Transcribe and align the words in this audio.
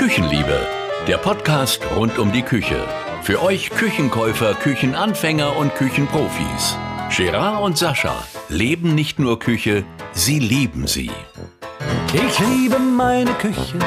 Küchenliebe, 0.00 0.66
der 1.06 1.18
Podcast 1.18 1.82
rund 1.94 2.18
um 2.18 2.32
die 2.32 2.40
Küche. 2.40 2.88
Für 3.22 3.42
euch 3.42 3.68
Küchenkäufer, 3.68 4.54
Küchenanfänger 4.54 5.58
und 5.58 5.74
Küchenprofis. 5.74 6.78
Gerard 7.14 7.62
und 7.62 7.76
Sascha 7.76 8.16
leben 8.48 8.94
nicht 8.94 9.18
nur 9.18 9.38
Küche, 9.38 9.84
sie 10.12 10.38
lieben 10.38 10.86
sie. 10.86 11.10
Ich 12.14 12.38
liebe 12.38 12.78
meine 12.78 13.30
Küche, 13.34 13.78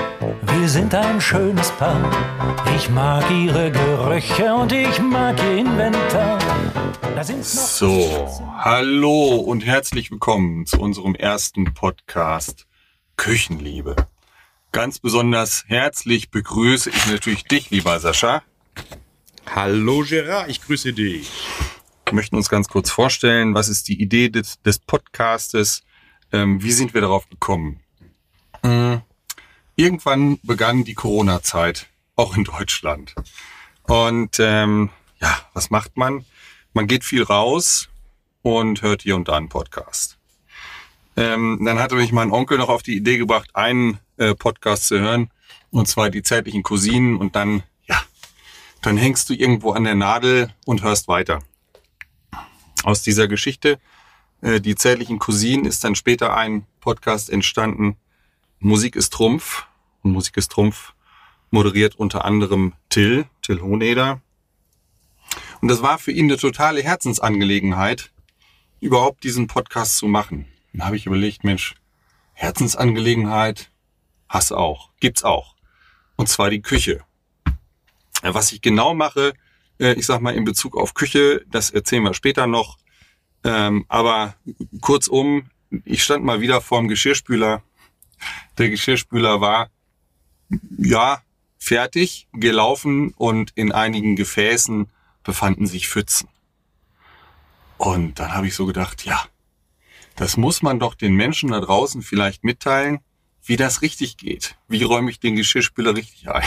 wir 0.42 0.70
sind 0.70 0.94
ein 0.94 1.20
schönes 1.20 1.72
Paar. 1.72 2.08
Ich 2.78 2.92
mag 2.92 3.24
ihre 3.32 3.72
Gerüche 3.72 4.54
und 4.54 4.72
ich 4.72 5.00
mag 5.02 5.36
ihr 5.42 5.58
Inventar. 5.58 6.38
Da 7.16 7.24
sind's 7.24 7.56
noch 7.56 7.64
So, 7.64 8.44
hallo 8.60 9.38
und 9.38 9.66
herzlich 9.66 10.12
willkommen 10.12 10.68
zu 10.68 10.80
unserem 10.80 11.16
ersten 11.16 11.74
Podcast 11.74 12.68
Küchenliebe. 13.18 13.96
Ganz 14.74 14.98
besonders 14.98 15.66
herzlich 15.68 16.32
begrüße 16.32 16.90
ich 16.90 17.06
natürlich 17.06 17.44
dich, 17.44 17.70
lieber 17.70 18.00
Sascha. 18.00 18.42
Hallo 19.46 20.04
Gerard, 20.04 20.50
ich 20.50 20.64
grüße 20.64 20.94
dich. 20.94 21.30
Wir 22.08 22.16
möchten 22.16 22.36
uns 22.36 22.50
ganz 22.50 22.70
kurz 22.70 22.90
vorstellen, 22.90 23.54
was 23.54 23.70
ist 23.70 23.88
die 23.88 24.02
Idee 24.02 24.30
des, 24.30 24.60
des 24.64 24.80
Podcastes, 24.80 25.84
ähm, 26.32 26.64
wie 26.64 26.72
sind 26.72 26.96
wir 26.96 27.02
darauf 27.02 27.30
gekommen? 27.30 27.82
Mhm. 28.64 29.04
Irgendwann 29.76 30.40
begann 30.42 30.84
die 30.84 30.96
Corona-Zeit, 30.96 31.86
auch 32.16 32.36
in 32.36 32.44
Deutschland. 32.44 33.14
Und 33.84 34.38
ähm, 34.40 34.90
ja, 35.22 35.38
was 35.54 35.70
macht 35.70 35.98
man? 35.98 36.26
Man 36.74 36.88
geht 36.88 37.04
viel 37.04 37.22
raus 37.22 37.90
und 38.42 38.82
hört 38.82 39.04
hier 39.04 39.18
und 39.18 39.28
da 39.28 39.38
einen 39.38 39.50
Podcast. 39.50 40.18
Ähm, 41.16 41.62
dann 41.64 41.78
hatte 41.78 41.94
mich 41.94 42.12
mein 42.12 42.32
Onkel 42.32 42.58
noch 42.58 42.70
auf 42.70 42.82
die 42.82 42.98
Idee 42.98 43.20
gebracht, 43.20 43.52
einen 43.54 44.00
äh, 44.18 44.36
Podcast 44.36 44.88
zu 44.88 45.00
hören, 45.00 45.30
und 45.72 45.88
zwar 45.88 46.10
die 46.10 46.24
zärtlichen 46.24 46.64
Cousinen. 46.64 47.18
Und 47.18 47.36
dann, 47.36 47.64
ja, 47.88 48.02
dann 48.82 48.98
hängst 48.98 49.30
du 49.30 49.34
irgendwo 49.34 49.72
an 49.72 49.84
der 49.84 49.96
Nadel 49.96 50.54
und 50.66 50.84
hörst 50.84 51.08
weiter. 51.08 51.40
Aus 52.84 53.02
dieser 53.02 53.28
Geschichte, 53.28 53.80
äh, 54.42 54.60
die 54.60 54.76
zärtlichen 54.76 55.20
Cousinen, 55.20 55.66
ist 55.66 55.84
dann 55.84 55.96
später 55.96 56.36
ein 56.36 56.66
Podcast 56.80 57.30
entstanden. 57.30 57.98
Musik 58.60 58.96
ist 58.96 59.14
Trumpf. 59.14 59.66
Und 60.02 60.12
Musik 60.12 60.38
ist 60.38 60.52
Trumpf 60.52 60.94
moderiert 61.54 61.96
unter 61.96 62.26
anderem 62.26 62.74
Till, 62.90 63.26
Till 63.44 63.62
Hohneder. 63.62 64.22
Und 65.62 65.68
das 65.68 65.82
war 65.82 66.00
für 66.00 66.12
ihn 66.12 66.26
eine 66.26 66.38
totale 66.38 66.82
Herzensangelegenheit, 66.82 68.12
überhaupt 68.82 69.24
diesen 69.24 69.48
Podcast 69.48 69.98
zu 69.98 70.08
machen. 70.08 70.48
Dann 70.74 70.86
habe 70.86 70.98
ich 70.98 71.06
überlegt, 71.06 71.44
Mensch, 71.44 71.76
Herzensangelegenheit 72.34 73.70
hast 74.34 74.52
auch, 74.52 74.90
gibt's 75.00 75.24
auch. 75.24 75.56
Und 76.16 76.28
zwar 76.28 76.50
die 76.50 76.62
Küche. 76.62 77.02
Was 78.24 78.52
ich 78.52 78.62
genau 78.62 78.94
mache, 78.94 79.34
äh, 79.80 79.94
ich 79.94 80.06
sag 80.06 80.22
mal 80.22 80.34
in 80.34 80.44
Bezug 80.44 80.76
auf 80.76 80.94
Küche, 80.94 81.46
das 81.50 81.70
erzählen 81.70 82.04
wir 82.04 82.14
später 82.14 82.48
noch. 82.48 82.78
Ähm, 83.44 83.86
aber 83.90 84.36
kurzum, 84.82 85.50
ich 85.86 86.04
stand 86.04 86.24
mal 86.24 86.42
wieder 86.42 86.62
vorm 86.62 86.88
Geschirrspüler. 86.88 87.62
Der 88.58 88.70
Geschirrspüler 88.70 89.40
war, 89.40 89.70
ja, 90.78 91.22
fertig, 91.60 92.28
gelaufen 92.34 93.14
und 93.16 93.52
in 93.56 93.72
einigen 93.72 94.16
Gefäßen 94.16 94.88
befanden 95.24 95.68
sich 95.68 95.88
Pfützen. 95.88 96.28
Und 97.78 98.20
dann 98.20 98.34
habe 98.34 98.48
ich 98.48 98.56
so 98.56 98.66
gedacht, 98.66 99.06
ja, 99.06 99.24
das 100.16 100.38
muss 100.38 100.62
man 100.62 100.80
doch 100.80 100.96
den 100.96 101.14
Menschen 101.16 101.52
da 101.52 101.60
draußen 101.60 102.02
vielleicht 102.02 102.44
mitteilen, 102.44 103.00
wie 103.46 103.58
das 103.58 103.82
richtig 103.82 104.18
geht. 104.18 104.56
Wie 104.68 104.84
räume 104.84 105.10
ich 105.12 105.20
den 105.20 105.36
Geschirrspüler 105.36 105.96
richtig 105.96 106.30
ein? 106.30 106.44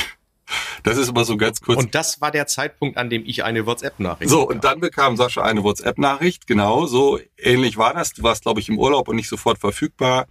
Das 0.82 0.96
ist 0.96 1.08
immer 1.08 1.24
so 1.24 1.36
ganz 1.36 1.60
kurz. 1.60 1.78
Und 1.78 1.94
das 1.94 2.20
war 2.20 2.30
der 2.30 2.46
Zeitpunkt, 2.46 2.96
an 2.96 3.10
dem 3.10 3.24
ich 3.26 3.42
eine 3.42 3.66
WhatsApp-Nachricht 3.66 4.30
So, 4.30 4.48
und 4.48 4.62
dann 4.62 4.80
bekam 4.80 5.16
Sascha 5.16 5.42
eine 5.42 5.64
WhatsApp-Nachricht. 5.64 6.46
Genau, 6.46 6.86
so 6.86 7.18
ähnlich 7.36 7.76
war 7.76 7.94
das. 7.94 8.12
Du 8.12 8.22
warst, 8.22 8.42
glaube 8.42 8.60
ich, 8.60 8.68
im 8.68 8.78
Urlaub 8.78 9.08
und 9.08 9.16
nicht 9.16 9.28
sofort 9.28 9.58
verfügbar. 9.58 10.26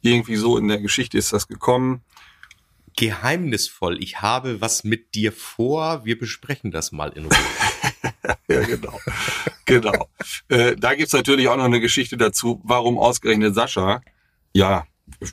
Irgendwie 0.00 0.36
so 0.36 0.56
in 0.56 0.68
der 0.68 0.78
Geschichte 0.80 1.18
ist 1.18 1.32
das 1.32 1.48
gekommen. 1.48 2.02
Geheimnisvoll. 2.96 4.02
Ich 4.02 4.22
habe 4.22 4.60
was 4.60 4.84
mit 4.84 5.14
dir 5.14 5.32
vor. 5.32 6.04
Wir 6.04 6.18
besprechen 6.18 6.70
das 6.70 6.92
mal 6.92 7.10
in 7.10 7.24
Ruhe. 7.24 7.36
ja, 8.48 8.60
genau. 8.62 8.98
genau. 9.66 10.08
Äh, 10.48 10.76
da 10.76 10.94
gibt's 10.94 11.12
natürlich 11.12 11.48
auch 11.48 11.56
noch 11.56 11.64
eine 11.64 11.80
Geschichte 11.80 12.16
dazu, 12.16 12.60
warum 12.64 12.96
ausgerechnet 12.96 13.54
Sascha. 13.54 14.00
Ja, 14.52 14.86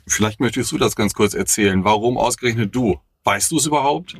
vielleicht 0.06 0.40
möchtest 0.40 0.72
du 0.72 0.78
das 0.78 0.96
ganz 0.96 1.14
kurz 1.14 1.34
erzählen. 1.34 1.84
Warum 1.84 2.16
ausgerechnet 2.16 2.74
du? 2.74 3.00
Weißt 3.24 3.50
du 3.50 3.58
es 3.58 3.66
überhaupt? 3.66 4.16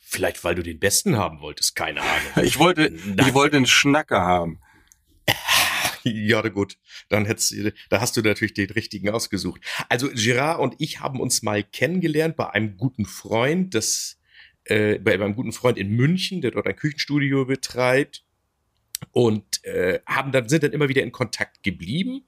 Vielleicht, 0.00 0.44
weil 0.44 0.54
du 0.54 0.62
den 0.62 0.78
Besten 0.78 1.16
haben 1.16 1.40
wolltest, 1.40 1.74
keine 1.74 2.00
Ahnung. 2.00 2.32
Ich 2.44 2.58
wollte, 2.58 2.86
ich 2.86 3.34
wollte 3.34 3.56
einen 3.56 3.66
Schnacker 3.66 4.20
haben. 4.20 4.60
Ja, 6.06 6.42
gut. 6.42 6.76
Dann 7.08 7.24
hättest, 7.24 7.54
da 7.88 7.98
hast 7.98 8.14
du 8.14 8.20
natürlich 8.20 8.52
den 8.52 8.68
richtigen 8.68 9.08
ausgesucht. 9.08 9.62
Also 9.88 10.10
Girard 10.10 10.60
und 10.60 10.74
ich 10.76 11.00
haben 11.00 11.18
uns 11.18 11.42
mal 11.42 11.64
kennengelernt 11.64 12.36
bei 12.36 12.50
einem 12.50 12.76
guten 12.76 13.06
Freund, 13.06 13.74
das 13.74 14.18
äh, 14.64 14.98
bei 14.98 15.16
meinem 15.16 15.34
guten 15.34 15.52
Freund 15.52 15.78
in 15.78 15.88
München, 15.96 16.42
der 16.42 16.50
dort 16.50 16.66
ein 16.66 16.76
Küchenstudio 16.76 17.46
betreibt 17.46 18.22
und 19.12 19.64
äh, 19.64 20.00
haben 20.06 20.30
dann 20.30 20.50
sind 20.50 20.62
dann 20.62 20.72
immer 20.72 20.90
wieder 20.90 21.02
in 21.02 21.10
Kontakt 21.10 21.62
geblieben 21.62 22.26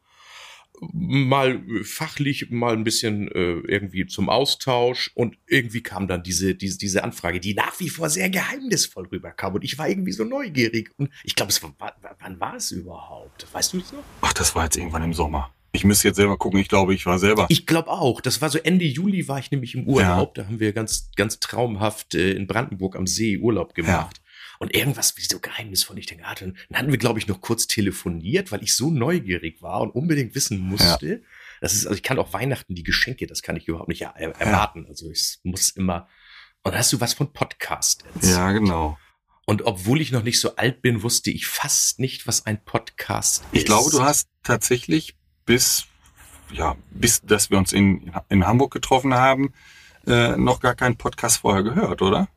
mal 0.80 1.62
fachlich, 1.82 2.50
mal 2.50 2.74
ein 2.74 2.84
bisschen 2.84 3.28
äh, 3.28 3.60
irgendwie 3.68 4.06
zum 4.06 4.28
Austausch 4.28 5.10
und 5.14 5.36
irgendwie 5.46 5.82
kam 5.82 6.08
dann 6.08 6.22
diese, 6.22 6.54
diese, 6.54 6.78
diese 6.78 7.04
Anfrage, 7.04 7.40
die 7.40 7.54
nach 7.54 7.78
wie 7.80 7.88
vor 7.88 8.08
sehr 8.10 8.30
geheimnisvoll 8.30 9.06
rüberkam 9.06 9.54
und 9.54 9.64
ich 9.64 9.78
war 9.78 9.88
irgendwie 9.88 10.12
so 10.12 10.24
neugierig 10.24 10.90
und 10.98 11.10
ich 11.24 11.34
glaube, 11.34 11.50
es 11.50 11.62
war, 11.62 11.74
wann 12.20 12.40
war 12.40 12.56
es 12.56 12.70
überhaupt? 12.70 13.46
Weißt 13.52 13.72
du 13.72 13.78
das 13.78 13.92
noch? 13.92 14.02
Ach, 14.20 14.32
das 14.32 14.54
war 14.54 14.64
jetzt 14.64 14.76
irgendwann 14.76 15.02
im 15.02 15.14
Sommer. 15.14 15.52
Ich 15.72 15.84
müsste 15.84 16.08
jetzt 16.08 16.16
selber 16.16 16.38
gucken, 16.38 16.58
ich 16.58 16.68
glaube, 16.68 16.94
ich 16.94 17.04
war 17.04 17.18
selber. 17.18 17.46
Ich 17.50 17.66
glaube 17.66 17.90
auch. 17.90 18.22
Das 18.22 18.40
war 18.40 18.48
so 18.48 18.58
Ende 18.58 18.86
Juli 18.86 19.28
war 19.28 19.38
ich 19.38 19.50
nämlich 19.50 19.74
im 19.74 19.86
Urlaub. 19.86 20.36
Ja. 20.36 20.42
Da 20.42 20.48
haben 20.48 20.58
wir 20.58 20.72
ganz, 20.72 21.10
ganz 21.16 21.38
traumhaft 21.38 22.14
äh, 22.14 22.32
in 22.32 22.46
Brandenburg 22.46 22.96
am 22.96 23.06
See 23.06 23.36
Urlaub 23.36 23.74
gemacht. 23.74 24.16
Ja. 24.16 24.25
Und 24.58 24.74
irgendwas 24.74 25.16
wie 25.16 25.22
so 25.22 25.38
geheimnisvoll. 25.38 25.98
Ich 25.98 26.06
denke, 26.06 26.24
ah, 26.24 26.34
dann, 26.34 26.56
dann 26.68 26.78
hatten 26.78 26.90
wir, 26.90 26.98
glaube 26.98 27.18
ich, 27.18 27.26
noch 27.26 27.40
kurz 27.40 27.66
telefoniert, 27.66 28.52
weil 28.52 28.62
ich 28.62 28.74
so 28.74 28.90
neugierig 28.90 29.62
war 29.62 29.80
und 29.80 29.90
unbedingt 29.90 30.34
wissen 30.34 30.58
musste. 30.58 31.08
Ja. 31.08 31.18
Das 31.60 31.74
ist, 31.74 31.86
also 31.86 31.96
ich 31.96 32.02
kann 32.02 32.18
auch 32.18 32.32
Weihnachten 32.32 32.74
die 32.74 32.82
Geschenke, 32.82 33.26
das 33.26 33.42
kann 33.42 33.56
ich 33.56 33.68
überhaupt 33.68 33.88
nicht 33.88 34.02
er 34.02 34.14
erwarten. 34.16 34.84
Ja. 34.84 34.88
Also 34.88 35.10
ich 35.10 35.38
muss 35.42 35.70
immer. 35.70 36.08
Und 36.62 36.74
hast 36.74 36.92
du 36.92 37.00
was 37.00 37.14
von 37.14 37.32
Podcast 37.32 38.04
erzählt? 38.14 38.36
Ja, 38.36 38.52
genau. 38.52 38.98
Und 39.46 39.62
obwohl 39.62 40.00
ich 40.00 40.10
noch 40.10 40.24
nicht 40.24 40.40
so 40.40 40.56
alt 40.56 40.82
bin, 40.82 41.02
wusste 41.02 41.30
ich 41.30 41.46
fast 41.46 42.00
nicht, 42.00 42.26
was 42.26 42.46
ein 42.46 42.62
Podcast 42.64 43.44
ist. 43.52 43.60
Ich 43.60 43.64
glaube, 43.64 43.90
du 43.90 44.02
hast 44.02 44.28
tatsächlich 44.42 45.16
bis, 45.44 45.86
ja, 46.52 46.76
bis, 46.90 47.22
dass 47.22 47.50
wir 47.50 47.58
uns 47.58 47.72
in, 47.72 48.12
in 48.28 48.44
Hamburg 48.44 48.72
getroffen 48.72 49.14
haben, 49.14 49.54
äh, 50.06 50.36
noch 50.36 50.58
gar 50.58 50.74
keinen 50.74 50.96
Podcast 50.96 51.38
vorher 51.38 51.62
gehört, 51.62 52.02
oder? 52.02 52.28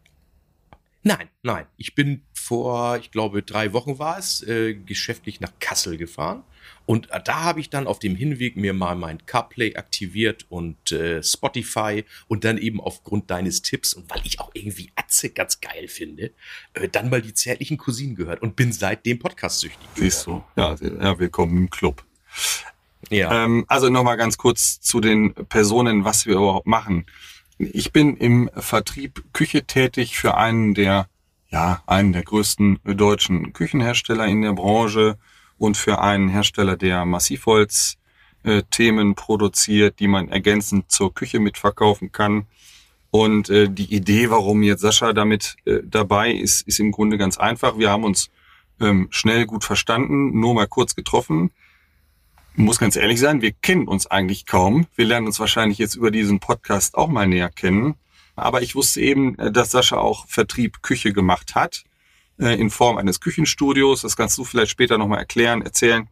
Nein, 1.04 1.30
nein. 1.44 1.66
Ich 1.78 1.96
bin 1.96 2.24
vor, 2.34 2.98
ich 2.98 3.12
glaube, 3.12 3.42
drei 3.42 3.74
Wochen 3.74 4.00
war 4.00 4.18
es, 4.18 4.42
äh, 4.44 4.74
geschäftlich 4.74 5.40
nach 5.40 5.54
Kassel 5.60 5.98
gefahren. 5.98 6.44
Und 6.86 7.10
äh, 7.12 7.22
da 7.24 7.44
habe 7.44 7.60
ich 7.60 7.70
dann 7.70 7.88
auf 7.88 8.00
dem 8.00 8.16
Hinweg 8.16 8.58
mir 8.58 8.74
mal 8.74 8.96
mein 8.96 9.26
CarPlay 9.26 9.76
aktiviert 9.76 10.46
und 10.50 10.92
äh, 10.92 11.22
Spotify 11.24 12.04
und 12.28 12.44
dann 12.44 12.58
eben 12.58 12.82
aufgrund 12.82 13.30
deines 13.30 13.62
Tipps 13.62 13.94
und 13.94 14.10
weil 14.10 14.22
ich 14.24 14.40
auch 14.40 14.52
irgendwie 14.54 14.92
Atze 14.96 15.30
ganz 15.30 15.62
geil 15.62 15.88
finde, 15.88 16.32
äh, 16.74 16.90
dann 16.90 17.10
mal 17.10 17.22
die 17.22 17.34
zärtlichen 17.34 17.78
Cousinen 17.78 18.16
gehört 18.16 18.42
und 18.42 18.56
bin 18.56 18.74
seitdem 18.74 19.20
Podcast-süchtig. 19.20 19.88
Siehst 19.96 20.26
du, 20.26 20.44
ja, 20.56 20.76
ja, 20.82 21.20
willkommen 21.20 21.58
im 21.58 21.70
Club. 21.70 22.04
Ja. 23.10 23.46
Ähm, 23.46 23.66
also 23.68 23.90
nochmal 23.90 24.18
ganz 24.18 24.38
kurz 24.38 24.82
zu 24.82 25.00
den 25.00 25.34
Personen, 25.34 26.04
was 26.04 26.26
wir 26.26 26.36
überhaupt 26.36 26.68
machen. 26.68 27.06
Ich 27.62 27.92
bin 27.92 28.16
im 28.16 28.50
Vertrieb 28.56 29.22
Küche 29.34 29.66
tätig 29.66 30.18
für 30.18 30.38
einen 30.38 30.74
der, 30.74 31.10
ja, 31.50 31.84
einen 31.88 32.14
der 32.14 32.24
größten 32.24 32.80
deutschen 32.86 33.52
Küchenhersteller 33.52 34.26
in 34.28 34.44
der 34.44 34.54
Branche 34.54 35.18
und 35.58 35.76
für 35.76 36.00
einen 36.00 36.30
Hersteller, 36.30 36.78
der 36.78 37.04
Massivholz 37.04 37.98
äh, 38.44 38.64
produziert, 39.14 40.00
die 40.00 40.08
man 40.08 40.30
ergänzend 40.30 40.90
zur 40.90 41.14
Küche 41.14 41.42
mitverkaufen 41.42 42.14
kann. 42.14 42.48
Und 43.12 43.50
äh, 43.50 43.68
die 43.70 43.94
Idee, 43.94 44.30
warum 44.30 44.64
jetzt 44.64 44.80
Sascha 44.80 45.12
damit 45.12 45.58
äh, 45.66 45.80
dabei 45.84 46.32
ist, 46.32 46.66
ist 46.66 46.80
im 46.80 46.94
Grunde 46.94 47.18
ganz 47.18 47.38
einfach. 47.38 47.78
Wir 47.78 47.90
haben 47.90 48.06
uns 48.06 48.30
ähm, 48.80 49.10
schnell 49.12 49.46
gut 49.46 49.66
verstanden, 49.66 50.40
nur 50.40 50.54
mal 50.54 50.68
kurz 50.68 50.96
getroffen 50.96 51.52
muss 52.56 52.80
ganz 52.80 52.96
ehrlich 52.96 53.20
sein, 53.20 53.42
wir 53.42 53.52
kennen 53.52 53.88
uns 53.88 54.08
eigentlich 54.08 54.46
kaum. 54.46 54.88
Wir 54.96 55.06
lernen 55.06 55.28
uns 55.28 55.40
wahrscheinlich 55.40 55.78
jetzt 55.78 55.96
über 55.96 56.12
diesen 56.12 56.40
Podcast 56.40 56.96
auch 56.96 57.08
mal 57.08 57.28
näher 57.28 57.50
kennen. 57.50 57.96
Aber 58.36 58.62
ich 58.62 58.76
wusste 58.76 59.02
eben, 59.02 59.38
äh, 59.38 59.52
dass 59.52 59.72
Sascha 59.72 59.98
auch 59.98 60.28
Vertrieb 60.28 60.82
Küche 60.82 61.14
gemacht 61.14 61.56
hat, 61.56 61.84
äh, 62.40 62.60
in 62.60 62.70
Form 62.70 62.98
eines 62.98 63.20
Küchenstudios. 63.20 64.02
Das 64.02 64.16
kannst 64.16 64.38
du 64.38 64.44
vielleicht 64.44 64.72
später 64.72 64.98
nochmal 64.98 65.20
erklären, 65.20 65.62
erzählen. 65.62 66.08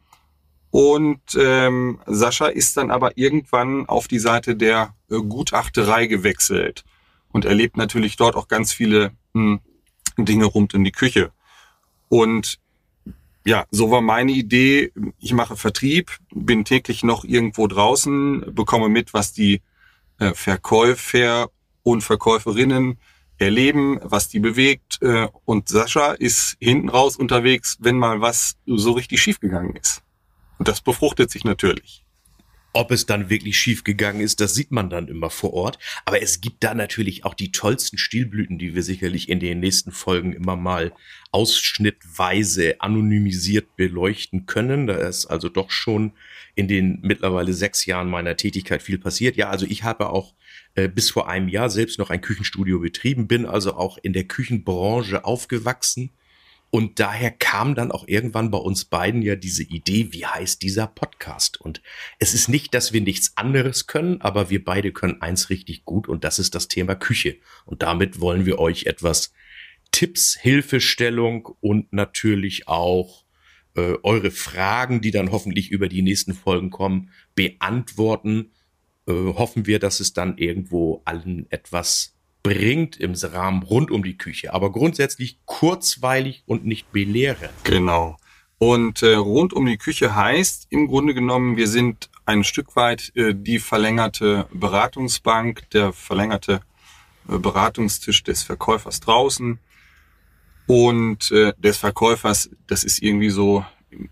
Und 0.69 1.21
ähm, 1.39 1.99
Sascha 2.05 2.47
ist 2.47 2.77
dann 2.77 2.91
aber 2.91 3.17
irgendwann 3.17 3.87
auf 3.87 4.07
die 4.07 4.19
Seite 4.19 4.55
der 4.55 4.93
äh, 5.09 5.15
Gutachterei 5.17 6.07
gewechselt 6.07 6.83
und 7.29 7.45
erlebt 7.45 7.77
natürlich 7.77 8.17
dort 8.17 8.35
auch 8.35 8.47
ganz 8.47 8.73
viele 8.73 9.11
mh, 9.33 9.59
hm, 10.17 10.25
Dinge 10.25 10.45
rund 10.45 10.73
um 10.73 10.83
die 10.83 10.91
Küche. 10.91 11.31
Und 12.09 12.59
ja, 13.47 13.65
so 13.71 13.89
war 13.91 14.01
meine 14.01 14.33
Idee. 14.33 14.91
Ich 15.19 15.31
mache 15.31 15.55
Vertrieb, 15.55 16.11
bin 16.35 16.65
täglich 16.65 17.01
noch 17.03 17.23
irgendwo 17.23 17.67
draußen, 17.67 18.53
bekomme 18.53 18.89
mit, 18.89 19.13
was 19.13 19.31
die 19.31 19.61
äh, 20.19 20.33
Verkäufer 20.33 21.49
und 21.81 22.01
Verkäuferinnen 22.01 22.99
erleben, 23.37 24.01
was 24.03 24.27
die 24.27 24.41
bewegt. 24.41 25.01
Äh, 25.01 25.29
und 25.45 25.69
Sascha 25.69 26.11
ist 26.11 26.57
hinten 26.59 26.89
raus 26.89 27.15
unterwegs, 27.15 27.77
wenn 27.79 27.97
mal 27.97 28.19
was 28.19 28.57
so 28.65 28.91
richtig 28.91 29.21
schiefgegangen 29.21 29.77
ist. 29.77 30.03
Und 30.57 30.67
das 30.67 30.81
befruchtet 30.81 31.31
sich 31.31 31.45
natürlich. 31.45 32.03
Ob 32.77 32.91
es 32.91 33.07
dann 33.07 33.31
wirklich 33.31 33.57
schief 33.57 33.83
gegangen 33.83 34.21
ist, 34.21 34.39
das 34.39 34.53
sieht 34.53 34.69
man 34.69 34.91
dann 34.91 35.07
immer 35.07 35.31
vor 35.31 35.51
Ort. 35.55 35.79
Aber 36.05 36.21
es 36.21 36.41
gibt 36.41 36.63
da 36.63 36.75
natürlich 36.75 37.25
auch 37.25 37.33
die 37.33 37.51
tollsten 37.51 37.97
Stilblüten, 37.97 38.59
die 38.59 38.75
wir 38.75 38.83
sicherlich 38.83 39.29
in 39.29 39.39
den 39.39 39.59
nächsten 39.59 39.91
Folgen 39.91 40.31
immer 40.31 40.55
mal 40.55 40.93
ausschnittweise 41.31 42.79
anonymisiert 42.79 43.75
beleuchten 43.77 44.45
können. 44.45 44.85
Da 44.85 44.93
ist 44.93 45.25
also 45.25 45.49
doch 45.49 45.71
schon 45.71 46.11
in 46.53 46.67
den 46.67 46.99
mittlerweile 47.01 47.51
sechs 47.53 47.87
Jahren 47.87 48.11
meiner 48.11 48.37
Tätigkeit 48.37 48.83
viel 48.83 48.99
passiert. 48.99 49.37
Ja, 49.37 49.49
also 49.49 49.65
ich 49.65 49.81
habe 49.81 50.11
auch 50.11 50.35
äh, 50.75 50.87
bis 50.87 51.09
vor 51.09 51.27
einem 51.27 51.49
Jahr 51.49 51.71
selbst 51.71 51.97
noch 51.97 52.11
ein 52.11 52.21
Küchenstudio 52.21 52.79
betrieben, 52.79 53.27
bin 53.27 53.47
also 53.47 53.73
auch 53.73 53.97
in 53.97 54.13
der 54.13 54.25
Küchenbranche 54.25 55.25
aufgewachsen 55.25 56.11
und 56.77 56.99
daher 56.99 57.31
kam 57.31 57.73
dann 57.73 57.91
auch 57.91 58.07
irgendwann 58.07 58.51
bei 58.51 58.59
uns 58.59 58.85
beiden 58.85 59.23
ja 59.23 59.35
diese 59.35 59.63
Idee, 59.63 60.13
wie 60.13 60.27
heißt 60.27 60.61
dieser 60.61 60.85
Podcast? 60.85 61.59
Und 61.59 61.81
es 62.19 62.35
ist 62.35 62.49
nicht, 62.49 62.75
dass 62.75 62.93
wir 62.93 63.01
nichts 63.01 63.35
anderes 63.35 63.87
können, 63.87 64.21
aber 64.21 64.51
wir 64.51 64.63
beide 64.63 64.91
können 64.91 65.19
eins 65.19 65.49
richtig 65.49 65.85
gut 65.85 66.07
und 66.07 66.23
das 66.23 66.37
ist 66.37 66.53
das 66.53 66.67
Thema 66.67 66.93
Küche. 66.93 67.37
Und 67.65 67.81
damit 67.81 68.21
wollen 68.21 68.45
wir 68.45 68.59
euch 68.59 68.85
etwas 68.85 69.33
Tipps, 69.91 70.37
Hilfestellung 70.39 71.49
und 71.61 71.93
natürlich 71.93 72.67
auch 72.67 73.25
äh, 73.75 73.95
eure 74.03 74.29
Fragen, 74.29 75.01
die 75.01 75.09
dann 75.09 75.31
hoffentlich 75.31 75.71
über 75.71 75.89
die 75.89 76.03
nächsten 76.03 76.35
Folgen 76.35 76.69
kommen, 76.69 77.09
beantworten. 77.33 78.51
Äh, 79.07 79.13
hoffen 79.13 79.65
wir, 79.65 79.79
dass 79.79 79.99
es 79.99 80.13
dann 80.13 80.37
irgendwo 80.37 81.01
allen 81.05 81.49
etwas 81.49 82.16
bringt 82.43 82.97
im 82.97 83.13
Rahmen 83.13 83.63
rund 83.63 83.91
um 83.91 84.03
die 84.03 84.17
Küche, 84.17 84.53
aber 84.53 84.71
grundsätzlich 84.71 85.39
kurzweilig 85.45 86.43
und 86.45 86.65
nicht 86.65 86.91
belehrend. 86.91 87.51
Genau. 87.63 88.17
Und 88.59 89.03
äh, 89.03 89.15
rund 89.15 89.53
um 89.53 89.65
die 89.65 89.77
Küche 89.77 90.15
heißt 90.15 90.67
im 90.69 90.87
Grunde 90.87 91.13
genommen, 91.13 91.57
wir 91.57 91.67
sind 91.67 92.09
ein 92.25 92.43
Stück 92.43 92.75
weit 92.75 93.11
äh, 93.15 93.33
die 93.35 93.59
verlängerte 93.59 94.47
Beratungsbank, 94.51 95.69
der 95.71 95.93
verlängerte 95.93 96.61
äh, 97.29 97.37
Beratungstisch 97.37 98.23
des 98.23 98.43
Verkäufers 98.43 98.99
draußen 98.99 99.59
und 100.65 101.31
äh, 101.31 101.53
des 101.57 101.77
Verkäufers, 101.77 102.49
das 102.67 102.83
ist 102.83 103.01
irgendwie 103.01 103.29
so 103.29 103.63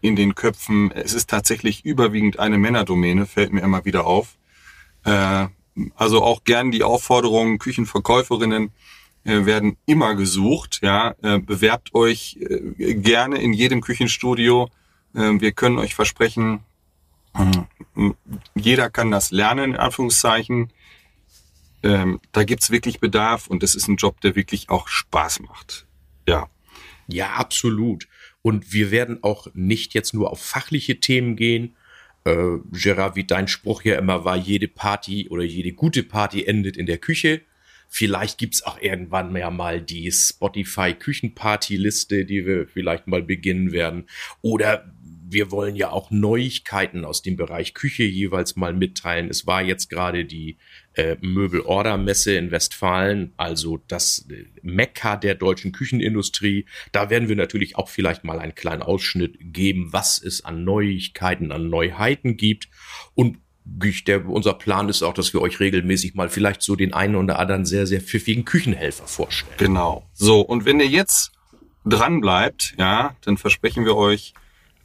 in 0.01 0.15
den 0.15 0.35
Köpfen, 0.35 0.91
es 0.91 1.13
ist 1.13 1.29
tatsächlich 1.29 1.83
überwiegend 1.83 2.39
eine 2.39 2.57
Männerdomäne, 2.57 3.25
fällt 3.25 3.51
mir 3.51 3.61
immer 3.61 3.83
wieder 3.85 4.05
auf. 4.05 4.37
Äh, 5.03 5.47
also 5.95 6.23
auch 6.23 6.43
gern 6.43 6.71
die 6.71 6.83
Aufforderung, 6.83 7.57
Küchenverkäuferinnen 7.57 8.71
äh, 9.23 9.45
werden 9.45 9.77
immer 9.85 10.15
gesucht. 10.15 10.79
Ja, 10.81 11.15
äh, 11.21 11.39
bewerbt 11.39 11.93
euch 11.93 12.37
äh, 12.39 12.95
gerne 12.95 13.41
in 13.41 13.53
jedem 13.53 13.81
Küchenstudio. 13.81 14.69
Äh, 15.13 15.39
wir 15.39 15.51
können 15.51 15.79
euch 15.79 15.95
versprechen, 15.95 16.61
äh, 17.33 18.11
jeder 18.55 18.89
kann 18.89 19.11
das 19.11 19.31
lernen, 19.31 19.71
in 19.71 19.77
Anführungszeichen. 19.77 20.71
Ähm, 21.83 22.19
da 22.31 22.43
gibt's 22.43 22.71
wirklich 22.71 22.99
Bedarf 22.99 23.47
und 23.47 23.61
das 23.61 23.75
ist 23.75 23.87
ein 23.87 23.97
Job, 23.97 24.21
der 24.21 24.35
wirklich 24.35 24.69
auch 24.69 24.87
Spaß 24.87 25.41
macht. 25.41 25.85
Ja. 26.27 26.49
Ja, 27.07 27.33
absolut. 27.33 28.07
Und 28.41 28.73
wir 28.73 28.91
werden 28.91 29.19
auch 29.23 29.47
nicht 29.53 29.93
jetzt 29.93 30.13
nur 30.13 30.31
auf 30.31 30.43
fachliche 30.43 30.99
Themen 30.99 31.35
gehen, 31.35 31.75
äh, 32.25 32.57
Gerard, 32.71 33.15
wie 33.15 33.23
dein 33.23 33.47
Spruch 33.47 33.83
ja 33.83 33.97
immer 33.97 34.25
war, 34.25 34.35
jede 34.35 34.67
Party 34.67 35.29
oder 35.29 35.43
jede 35.43 35.73
gute 35.73 36.03
Party 36.03 36.43
endet 36.43 36.75
in 36.75 36.85
der 36.85 36.97
Küche. 36.97 37.41
Vielleicht 37.87 38.39
gibt's 38.39 38.63
auch 38.63 38.81
irgendwann 38.81 39.31
mehr 39.31 39.51
mal 39.51 39.79
die 39.79 40.11
Spotify 40.11 40.93
Küchenparty-Liste, 40.93 42.25
die 42.25 42.45
wir 42.45 42.67
vielleicht 42.67 43.07
mal 43.07 43.21
beginnen 43.21 43.71
werden. 43.71 44.07
Oder 44.41 44.91
wir 45.35 45.51
wollen 45.51 45.75
ja 45.75 45.91
auch 45.91 46.11
Neuigkeiten 46.11 47.03
aus 47.03 47.21
dem 47.21 47.35
Bereich 47.35 47.73
Küche 47.73 48.03
jeweils 48.03 48.55
mal 48.55 48.73
mitteilen. 48.73 49.29
Es 49.29 49.45
war 49.45 49.61
jetzt 49.61 49.89
gerade 49.89 50.23
die 50.23 50.57
äh, 50.93 51.17
Möbelorder-Messe 51.19 52.35
in 52.37 52.51
Westfalen, 52.51 53.33
also 53.35 53.81
das 53.89 54.25
äh, 54.29 54.45
Mekka 54.61 55.17
der 55.17 55.35
deutschen 55.35 55.73
Küchenindustrie. 55.73 56.65
Da 56.93 57.09
werden 57.09 57.27
wir 57.27 57.35
natürlich 57.35 57.75
auch 57.75 57.89
vielleicht 57.89 58.23
mal 58.23 58.39
einen 58.39 58.55
kleinen 58.55 58.81
Ausschnitt 58.81 59.35
geben, 59.39 59.91
was 59.91 60.23
es 60.23 60.45
an 60.45 60.63
Neuigkeiten, 60.63 61.51
an 61.51 61.69
Neuheiten 61.69 62.37
gibt. 62.37 62.69
Und 63.13 63.37
der, 64.07 64.25
unser 64.29 64.53
Plan 64.53 64.87
ist 64.87 65.03
auch, 65.03 65.13
dass 65.13 65.33
wir 65.33 65.41
euch 65.41 65.59
regelmäßig 65.59 66.15
mal 66.15 66.29
vielleicht 66.29 66.61
so 66.61 66.77
den 66.77 66.93
einen 66.93 67.15
oder 67.15 67.39
anderen 67.39 67.65
sehr, 67.65 67.87
sehr 67.87 67.99
pfiffigen 67.99 68.45
Küchenhelfer 68.45 69.07
vorstellen. 69.07 69.57
Genau. 69.57 70.07
So, 70.13 70.39
und 70.39 70.63
wenn 70.63 70.79
ihr 70.79 70.87
jetzt 70.87 71.31
dran 71.83 72.21
bleibt, 72.21 72.73
ja, 72.77 73.17
dann 73.21 73.35
versprechen 73.35 73.83
wir 73.83 73.97
euch, 73.97 74.33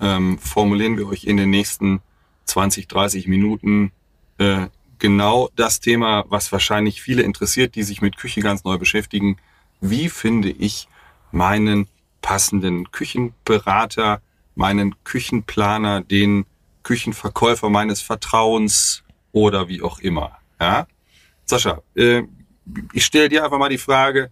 ähm, 0.00 0.38
formulieren 0.38 0.97
wir 0.97 1.08
euch 1.08 1.25
in 1.25 1.37
den 1.37 1.50
nächsten 1.50 2.00
20, 2.44 2.88
30 2.88 3.29
Minuten 3.29 3.93
äh, 4.38 4.67
genau 4.99 5.50
das 5.56 5.81
Thema, 5.81 6.25
was 6.29 6.52
wahrscheinlich 6.52 7.02
viele 7.02 7.23
interessiert, 7.23 7.75
die 7.75 7.82
sich 7.82 8.02
mit 8.02 8.17
Küche 8.17 8.41
ganz 8.41 8.64
neu 8.64 8.79
beschäftigen. 8.79 9.37
Wie 9.81 10.08
finde 10.08 10.50
ich 10.50 10.88
meinen 11.32 11.88
passenden 12.23 12.91
Küchenberater, 12.91 14.20
meinen 14.55 14.94
Küchenplaner, 15.05 16.02
den 16.02 16.44
Küchenverkäufer 16.82 17.70
meines 17.70 18.00
Vertrauens 18.00 19.02
oder 19.32 19.69
wie 19.69 19.82
auch 19.82 19.99
immer. 20.00 20.38
Ja? 20.61 20.87
Sascha, 21.44 21.82
äh, 21.94 22.23
ich 22.93 23.05
stelle 23.05 23.29
dir 23.29 23.44
einfach 23.44 23.58
mal 23.58 23.69
die 23.69 23.79
Frage, 23.79 24.31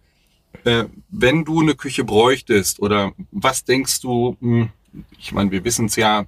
äh, 0.65 0.85
wenn 1.09 1.45
du 1.45 1.61
eine 1.61 1.75
Küche 1.75 2.05
bräuchtest 2.05 2.81
oder 2.81 3.13
was 3.31 3.65
denkst 3.65 4.01
du, 4.01 4.37
hm, 4.41 4.71
ich 5.19 5.33
meine, 5.33 5.51
wir 5.51 5.65
wissen 5.65 5.87
es 5.87 5.97
ja, 5.97 6.27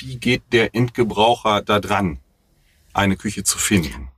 wie 0.00 0.16
geht 0.16 0.42
der 0.52 0.74
Endgebraucher 0.74 1.62
da 1.62 1.78
dran, 1.80 2.18
eine 2.92 3.16
Küche 3.16 3.44
zu 3.44 3.58
finden? 3.58 4.10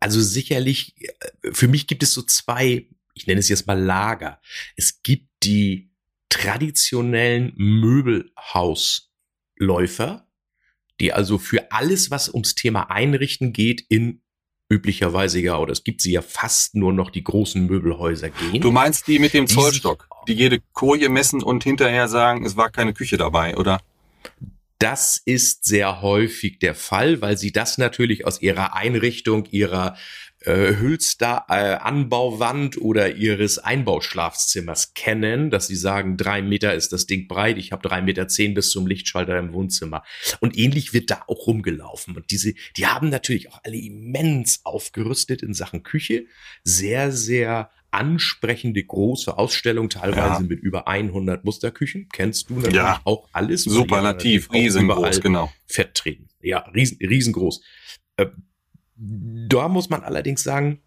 Also 0.00 0.20
sicherlich, 0.20 0.94
äh, 0.98 1.12
für 1.52 1.68
mich 1.68 1.86
gibt 1.86 2.02
es 2.02 2.12
so 2.12 2.22
zwei, 2.22 2.88
ich 3.14 3.26
nenne 3.26 3.40
es 3.40 3.48
jetzt 3.48 3.66
mal 3.66 3.80
Lager. 3.80 4.40
Es 4.76 5.02
gibt 5.02 5.28
die 5.42 5.90
traditionellen 6.28 7.52
Möbelhausläufer, 7.56 10.28
die 11.00 11.12
also 11.12 11.38
für 11.38 11.72
alles, 11.72 12.10
was 12.10 12.28
ums 12.28 12.54
Thema 12.54 12.90
Einrichten 12.90 13.52
geht, 13.52 13.84
in 13.88 14.22
üblicherweise 14.68 15.40
ja, 15.40 15.58
oder 15.58 15.72
es 15.72 15.84
gibt 15.84 16.00
sie 16.00 16.12
ja 16.12 16.22
fast 16.22 16.74
nur 16.74 16.92
noch 16.92 17.10
die 17.10 17.22
großen 17.22 17.66
Möbelhäuser 17.66 18.30
gehen. 18.30 18.60
Du 18.60 18.72
meinst 18.72 19.06
die 19.06 19.18
mit 19.18 19.32
dem 19.32 19.46
Zollstock, 19.46 20.08
die 20.26 20.34
jede 20.34 20.60
Koje 20.72 21.08
messen 21.08 21.42
und 21.42 21.64
hinterher 21.64 22.08
sagen, 22.08 22.44
es 22.44 22.56
war 22.56 22.70
keine 22.70 22.92
Küche 22.92 23.16
dabei, 23.16 23.56
oder? 23.56 23.80
Das 24.78 25.20
ist 25.24 25.64
sehr 25.64 26.02
häufig 26.02 26.58
der 26.58 26.74
Fall, 26.74 27.22
weil 27.22 27.38
sie 27.38 27.50
das 27.50 27.78
natürlich 27.78 28.26
aus 28.26 28.42
ihrer 28.42 28.74
Einrichtung, 28.74 29.46
ihrer 29.46 29.96
äh, 30.46 30.76
Hülster 30.78 31.44
äh, 31.48 31.74
Anbauwand 31.74 32.80
oder 32.80 33.16
ihres 33.16 33.58
Einbauschlafzimmers 33.58 34.94
kennen, 34.94 35.50
dass 35.50 35.66
sie 35.66 35.76
sagen, 35.76 36.16
drei 36.16 36.40
Meter 36.40 36.74
ist 36.74 36.92
das 36.92 37.06
Ding 37.06 37.26
breit, 37.26 37.58
ich 37.58 37.72
habe 37.72 37.86
drei 37.86 38.00
Meter 38.00 38.28
zehn 38.28 38.54
bis 38.54 38.70
zum 38.70 38.86
Lichtschalter 38.86 39.38
im 39.38 39.52
Wohnzimmer. 39.52 40.04
Und 40.40 40.56
ähnlich 40.56 40.92
wird 40.92 41.10
da 41.10 41.22
auch 41.26 41.46
rumgelaufen. 41.46 42.16
Und 42.16 42.30
diese, 42.30 42.54
die 42.76 42.86
haben 42.86 43.08
natürlich 43.08 43.50
auch 43.50 43.60
alle 43.64 43.76
immens 43.76 44.60
aufgerüstet 44.64 45.42
in 45.42 45.52
Sachen 45.52 45.82
Küche, 45.82 46.26
sehr, 46.62 47.10
sehr 47.10 47.70
ansprechende 47.90 48.84
große 48.84 49.36
Ausstellung, 49.36 49.88
teilweise 49.88 50.42
ja. 50.42 50.48
mit 50.48 50.60
über 50.60 50.86
100 50.86 51.44
Musterküchen. 51.44 52.08
Kennst 52.12 52.50
du 52.50 52.54
natürlich 52.54 52.76
ja. 52.76 53.00
auch 53.04 53.28
alles. 53.32 53.64
Superlativ, 53.64 54.52
riesengroß, 54.52 55.20
genau. 55.20 55.50
Vertreten. 55.66 56.28
Ja, 56.40 56.58
riesen, 56.74 56.98
riesengroß. 57.00 57.62
Äh, 58.16 58.26
da 58.96 59.68
muss 59.68 59.90
man 59.90 60.02
allerdings 60.02 60.42
sagen, 60.42 60.80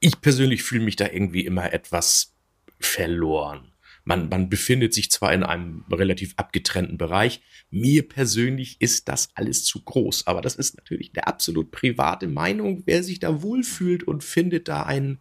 ich 0.00 0.20
persönlich 0.20 0.62
fühle 0.62 0.84
mich 0.84 0.96
da 0.96 1.08
irgendwie 1.08 1.44
immer 1.44 1.72
etwas 1.72 2.34
verloren. 2.78 3.72
Man, 4.04 4.28
man 4.28 4.48
befindet 4.48 4.94
sich 4.94 5.10
zwar 5.10 5.34
in 5.34 5.42
einem 5.42 5.84
relativ 5.90 6.34
abgetrennten 6.36 6.96
Bereich, 6.96 7.42
mir 7.70 8.08
persönlich 8.08 8.80
ist 8.80 9.08
das 9.08 9.28
alles 9.34 9.64
zu 9.64 9.82
groß, 9.82 10.26
aber 10.26 10.40
das 10.40 10.56
ist 10.56 10.76
natürlich 10.76 11.12
eine 11.14 11.26
absolut 11.26 11.70
private 11.70 12.26
Meinung. 12.26 12.84
Wer 12.86 13.02
sich 13.02 13.18
da 13.20 13.42
wohlfühlt 13.42 14.04
und 14.04 14.24
findet 14.24 14.68
da 14.68 14.84
einen 14.84 15.18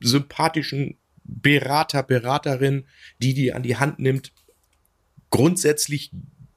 sympathischen 0.00 0.98
Berater, 1.22 2.02
Beraterin, 2.02 2.86
die 3.20 3.34
die 3.34 3.52
an 3.52 3.62
die 3.62 3.76
Hand 3.76 3.98
nimmt. 3.98 4.32
Grundsätzlich 5.30 6.10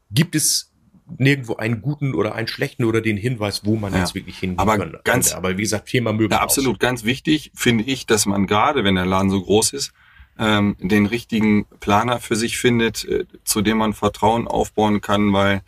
gibt 0.10 0.34
es 0.34 0.71
nirgendwo 1.18 1.56
einen 1.56 1.82
guten 1.82 2.14
oder 2.14 2.36
einen 2.36 2.48
schlechten 2.48 2.84
oder 2.86 3.02
den 3.02 3.18
Hinweis, 3.18 3.66
wo 3.66 3.76
man 3.76 3.94
Ja. 3.94 4.00
jetzt 4.00 4.16
wirklich 4.16 4.38
hingehen 4.40 4.60
Aber 4.60 4.78
könnte. 4.78 5.02
ganz- 5.04 5.34
Aber 5.34 5.58
wie 5.58 5.62
gesagt, 5.62 5.90
Thema 5.90 6.12
Möbel. 6.14 6.32
Ja, 6.32 6.42
absolut. 6.42 6.80
Ganz 6.80 7.04
wichtig 7.04 7.52
finde 7.56 7.84
ich, 7.84 8.06
dass 8.06 8.26
man 8.26 8.48
gerade, 8.48 8.84
wenn 8.84 8.96
der 8.96 9.06
Laden 9.06 9.30
so 9.30 9.42
groß 9.42 9.74
ist, 9.74 9.92
ähm, 10.40 10.76
den 10.80 11.06
richtigen 11.06 11.66
Planer 11.80 12.20
für 12.20 12.36
sich 12.36 12.58
findet, 12.58 13.06
äh, 13.06 13.26
zu 13.44 13.62
dem 13.62 13.78
man 13.78 13.94
Vertrauen 13.94 14.48
aufbauen 14.48 15.02
kann, 15.02 15.34
weil 15.34 15.62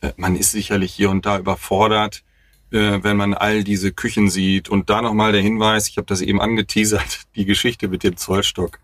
äh, 0.00 0.12
man 0.16 0.36
ist 0.36 0.52
sicherlich 0.52 0.92
hier 0.94 1.10
und 1.10 1.24
da 1.26 1.38
überfordert, 1.38 2.22
äh, 2.70 3.02
wenn 3.02 3.16
man 3.16 3.34
all 3.34 3.64
diese 3.64 3.92
Küchen 3.92 4.28
sieht. 4.30 4.68
Und 4.68 4.88
da 4.90 5.00
nochmal 5.02 5.32
der 5.32 5.40
Hinweis, 5.42 5.88
ich 5.88 5.96
habe 5.96 6.06
das 6.06 6.20
eben 6.20 6.40
angeteasert, 6.40 7.22
die 7.36 7.44
Geschichte 7.44 7.88
mit 7.88 8.02
dem 8.04 8.16
Zollstock. 8.16 8.78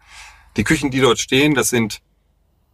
Die 0.56 0.64
Küchen, 0.64 0.90
die 0.90 1.00
dort 1.00 1.18
stehen, 1.20 1.54
das 1.54 1.70
sind 1.70 2.00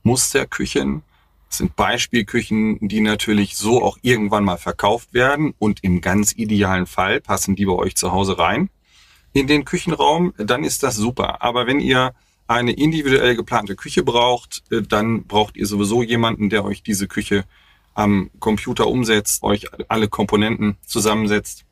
Musterküchen, 0.03 1.03
sind 1.49 1.77
Beispielküchen, 1.77 2.79
die 2.81 3.01
natürlich 3.01 3.57
so 3.57 3.83
auch 3.83 3.99
irgendwann 4.03 4.45
mal 4.45 4.59
verkauft 4.59 5.15
werden 5.15 5.55
und 5.59 5.83
im 5.85 6.01
ganz 6.01 6.33
idealen 6.33 6.87
Fall 6.87 7.21
passen 7.21 7.57
die 7.57 7.67
bei 7.67 7.73
euch 7.73 7.97
zu 7.97 8.13
Hause 8.13 8.39
rein 8.39 8.69
in 9.37 9.47
den 9.47 9.67
Küchenraum, 9.67 10.33
dann 10.39 10.65
ist 10.65 10.83
das 10.83 10.97
super. 10.97 11.43
Aber 11.43 11.67
wenn 11.67 11.79
ihr 11.79 12.15
eine 12.47 12.73
individuell 12.73 13.37
geplante 13.37 13.77
Küche 13.77 14.03
braucht, 14.03 14.63
äh, 14.71 14.81
dann 14.81 15.25
braucht 15.25 15.57
ihr 15.57 15.67
sowieso 15.67 16.03
jemanden, 16.03 16.49
der 16.49 16.65
euch 16.65 16.83
diese 16.83 17.07
Küche 17.07 17.45
am 17.95 18.31
Computer 18.39 18.87
umsetzt, 18.87 19.43
euch 19.43 19.67
alle 19.89 20.09
Komponenten 20.09 20.77
zusammensetzt 20.87 21.65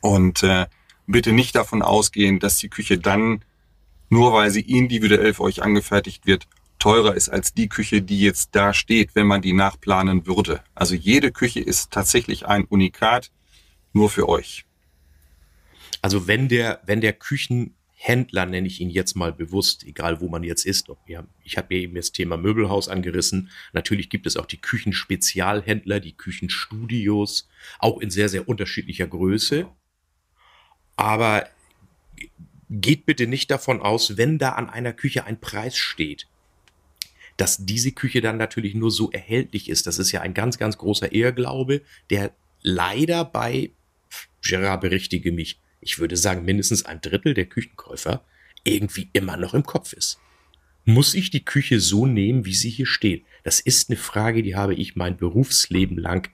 und 0.00 0.42
äh, 0.42 0.66
bitte 1.06 1.32
nicht 1.32 1.54
davon 1.54 1.82
ausgehen, 1.82 2.38
dass 2.38 2.58
die 2.58 2.68
Küche 2.68 2.98
dann, 2.98 3.44
nur 4.10 4.32
weil 4.32 4.50
sie 4.50 4.62
individuell 4.62 5.32
für 5.34 5.42
euch 5.42 5.62
angefertigt 5.62 6.26
wird, 6.26 6.46
teurer 6.78 7.14
ist 7.14 7.28
als 7.28 7.54
die 7.54 7.68
Küche, 7.68 8.02
die 8.02 8.20
jetzt 8.20 8.50
da 8.52 8.74
steht, 8.74 9.14
wenn 9.14 9.26
man 9.26 9.42
die 9.42 9.52
nachplanen 9.52 10.26
würde. 10.26 10.62
Also 10.74 10.94
jede 10.94 11.32
Küche 11.32 11.60
ist 11.60 11.90
tatsächlich 11.90 12.46
ein 12.46 12.64
Unikat 12.64 13.30
nur 13.92 14.10
für 14.10 14.28
euch. 14.28 14.66
Also 16.02 16.26
wenn 16.26 16.48
der, 16.48 16.82
wenn 16.84 17.00
der 17.00 17.14
Küchenhändler, 17.14 18.44
nenne 18.44 18.66
ich 18.66 18.80
ihn 18.80 18.90
jetzt 18.90 19.14
mal 19.16 19.32
bewusst, 19.32 19.84
egal 19.84 20.20
wo 20.20 20.28
man 20.28 20.42
jetzt 20.42 20.66
ist, 20.66 20.88
ich 21.42 21.56
habe 21.56 21.74
ja 21.74 21.80
eben 21.80 21.94
das 21.94 22.12
Thema 22.12 22.36
Möbelhaus 22.36 22.88
angerissen. 22.88 23.50
Natürlich 23.72 24.10
gibt 24.10 24.26
es 24.26 24.36
auch 24.36 24.46
die 24.46 24.60
Küchenspezialhändler, 24.60 26.00
die 26.00 26.16
Küchenstudios, 26.16 27.48
auch 27.78 28.00
in 28.00 28.10
sehr, 28.10 28.28
sehr 28.28 28.48
unterschiedlicher 28.48 29.06
Größe. 29.06 29.66
Aber 30.96 31.48
geht 32.68 33.06
bitte 33.06 33.26
nicht 33.26 33.50
davon 33.50 33.80
aus, 33.80 34.16
wenn 34.16 34.38
da 34.38 34.50
an 34.50 34.68
einer 34.68 34.92
Küche 34.92 35.24
ein 35.24 35.40
Preis 35.40 35.76
steht, 35.76 36.26
dass 37.36 37.64
diese 37.64 37.92
Küche 37.92 38.20
dann 38.20 38.36
natürlich 38.36 38.74
nur 38.74 38.90
so 38.90 39.10
erhältlich 39.10 39.68
ist. 39.68 39.86
Das 39.86 39.98
ist 39.98 40.12
ja 40.12 40.20
ein 40.20 40.34
ganz, 40.34 40.58
ganz 40.58 40.78
großer 40.78 41.12
Irrglaube, 41.12 41.82
der 42.10 42.32
leider 42.62 43.24
bei, 43.24 43.70
Gerard 44.42 44.80
berichtige 44.80 45.32
mich, 45.32 45.60
ich 45.80 45.98
würde 45.98 46.16
sagen 46.16 46.44
mindestens 46.44 46.84
ein 46.84 47.00
Drittel 47.00 47.34
der 47.34 47.46
Küchenkäufer 47.46 48.24
irgendwie 48.64 49.10
immer 49.12 49.36
noch 49.36 49.54
im 49.54 49.64
Kopf 49.64 49.92
ist. 49.92 50.18
Muss 50.84 51.14
ich 51.14 51.30
die 51.30 51.44
Küche 51.44 51.80
so 51.80 52.06
nehmen, 52.06 52.44
wie 52.44 52.54
sie 52.54 52.70
hier 52.70 52.86
steht? 52.86 53.24
Das 53.42 53.60
ist 53.60 53.90
eine 53.90 53.98
Frage, 53.98 54.42
die 54.42 54.56
habe 54.56 54.74
ich 54.74 54.96
mein 54.96 55.16
Berufsleben 55.16 55.98
lang 55.98 56.30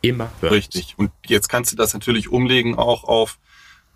immer 0.00 0.32
gehört. 0.40 0.52
Richtig. 0.52 0.94
Und 0.96 1.10
jetzt 1.26 1.48
kannst 1.48 1.72
du 1.72 1.76
das 1.76 1.94
natürlich 1.94 2.28
umlegen 2.28 2.74
auch 2.74 3.04
auf 3.04 3.38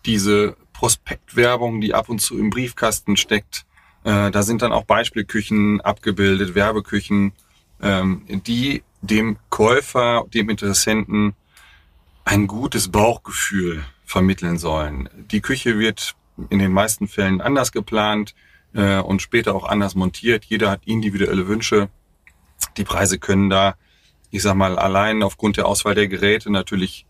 diese 0.04 0.56
Prospektwerbung, 0.72 1.80
die 1.80 1.94
ab 1.94 2.08
und 2.08 2.20
zu 2.20 2.38
im 2.38 2.50
Briefkasten 2.50 3.16
steckt. 3.16 3.64
Äh, 4.04 4.30
da 4.30 4.42
sind 4.42 4.62
dann 4.62 4.72
auch 4.72 4.84
Beispielküchen 4.84 5.80
abgebildet, 5.80 6.54
Werbeküchen, 6.54 7.32
ähm, 7.80 8.22
die 8.28 8.82
dem 9.00 9.36
Käufer, 9.50 10.24
dem 10.32 10.48
Interessenten 10.48 11.34
ein 12.24 12.46
gutes 12.46 12.88
Bauchgefühl 12.88 13.84
vermitteln 14.04 14.58
sollen. 14.58 15.08
Die 15.30 15.40
Küche 15.40 15.78
wird 15.78 16.14
in 16.50 16.58
den 16.58 16.72
meisten 16.72 17.08
Fällen 17.08 17.40
anders 17.40 17.72
geplant 17.72 18.34
äh, 18.74 18.98
und 18.98 19.22
später 19.22 19.54
auch 19.54 19.64
anders 19.64 19.94
montiert. 19.94 20.44
Jeder 20.44 20.70
hat 20.70 20.82
individuelle 20.84 21.48
Wünsche. 21.48 21.88
Die 22.76 22.84
Preise 22.84 23.18
können 23.18 23.50
da, 23.50 23.76
ich 24.30 24.42
sag 24.42 24.54
mal, 24.54 24.78
allein 24.78 25.22
aufgrund 25.22 25.56
der 25.56 25.66
Auswahl 25.66 25.94
der 25.94 26.08
Geräte 26.08 26.50
natürlich 26.50 27.06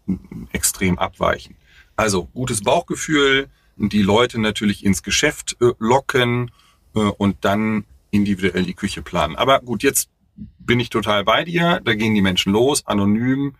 extrem 0.53 0.99
abweichen. 0.99 1.57
Also 1.97 2.27
gutes 2.27 2.63
Bauchgefühl, 2.63 3.49
die 3.77 4.03
Leute 4.03 4.41
natürlich 4.41 4.85
ins 4.85 5.03
Geschäft 5.03 5.57
äh, 5.61 5.73
locken 5.79 6.51
äh, 6.95 7.01
und 7.01 7.45
dann 7.45 7.85
individuell 8.11 8.65
die 8.65 8.75
Küche 8.75 9.03
planen. 9.03 9.37
Aber 9.37 9.61
gut, 9.61 9.83
jetzt 9.83 10.11
bin 10.59 10.81
ich 10.81 10.91
total 10.91 11.25
bei 11.25 11.45
dir. 11.45 11.81
Da 11.85 11.95
gehen 11.95 12.15
die 12.15 12.23
Menschen 12.23 12.53
los, 12.53 12.87
anonym 12.87 13.55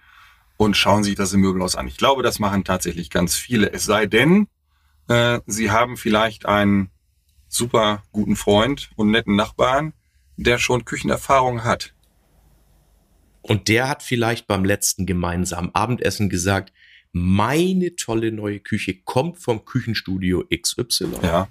und 0.57 0.77
schauen 0.77 1.05
sich 1.05 1.15
das 1.15 1.33
im 1.33 1.41
Möbelhaus 1.41 1.77
an. 1.77 1.89
Ich 1.89 1.97
glaube, 1.97 2.23
das 2.23 2.39
machen 2.39 2.65
tatsächlich 2.65 3.11
ganz 3.11 3.35
viele. 3.35 3.73
Es 3.73 3.85
sei 3.85 4.07
denn, 4.07 4.47
äh, 5.09 5.41
sie 5.47 5.71
haben 5.71 5.97
vielleicht 5.97 6.47
einen 6.47 6.91
super 7.49 8.03
guten 8.13 8.37
Freund 8.37 8.91
und 8.97 9.11
netten 9.11 9.37
Nachbarn, 9.37 9.93
der 10.37 10.59
schon 10.59 10.85
Küchenerfahrung 10.85 11.65
hat. 11.65 11.95
Und 13.43 13.69
der 13.69 13.89
hat 13.89 14.03
vielleicht 14.03 14.47
beim 14.47 14.65
letzten 14.65 15.05
gemeinsamen 15.05 15.75
Abendessen 15.75 16.29
gesagt, 16.29 16.73
meine 17.13 17.97
tolle 17.97 18.33
neue 18.33 18.61
Küche 18.61 18.95
kommt 18.95 19.39
vom 19.39 19.65
Küchenstudio 19.65 20.45
XY. 20.49 21.09
Ja, 21.23 21.49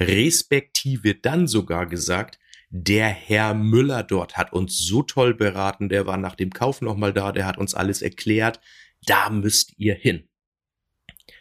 Respektive 0.00 1.14
dann 1.14 1.46
sogar 1.46 1.86
gesagt, 1.86 2.38
der 2.70 3.08
Herr 3.08 3.52
Müller 3.52 4.02
dort 4.02 4.36
hat 4.36 4.52
uns 4.52 4.78
so 4.78 5.02
toll 5.02 5.34
beraten, 5.34 5.88
der 5.88 6.06
war 6.06 6.16
nach 6.16 6.36
dem 6.36 6.50
Kauf 6.50 6.80
nochmal 6.80 7.12
da, 7.12 7.32
der 7.32 7.46
hat 7.46 7.58
uns 7.58 7.74
alles 7.74 8.00
erklärt, 8.00 8.60
da 9.04 9.28
müsst 9.28 9.74
ihr 9.76 9.94
hin. 9.94 10.28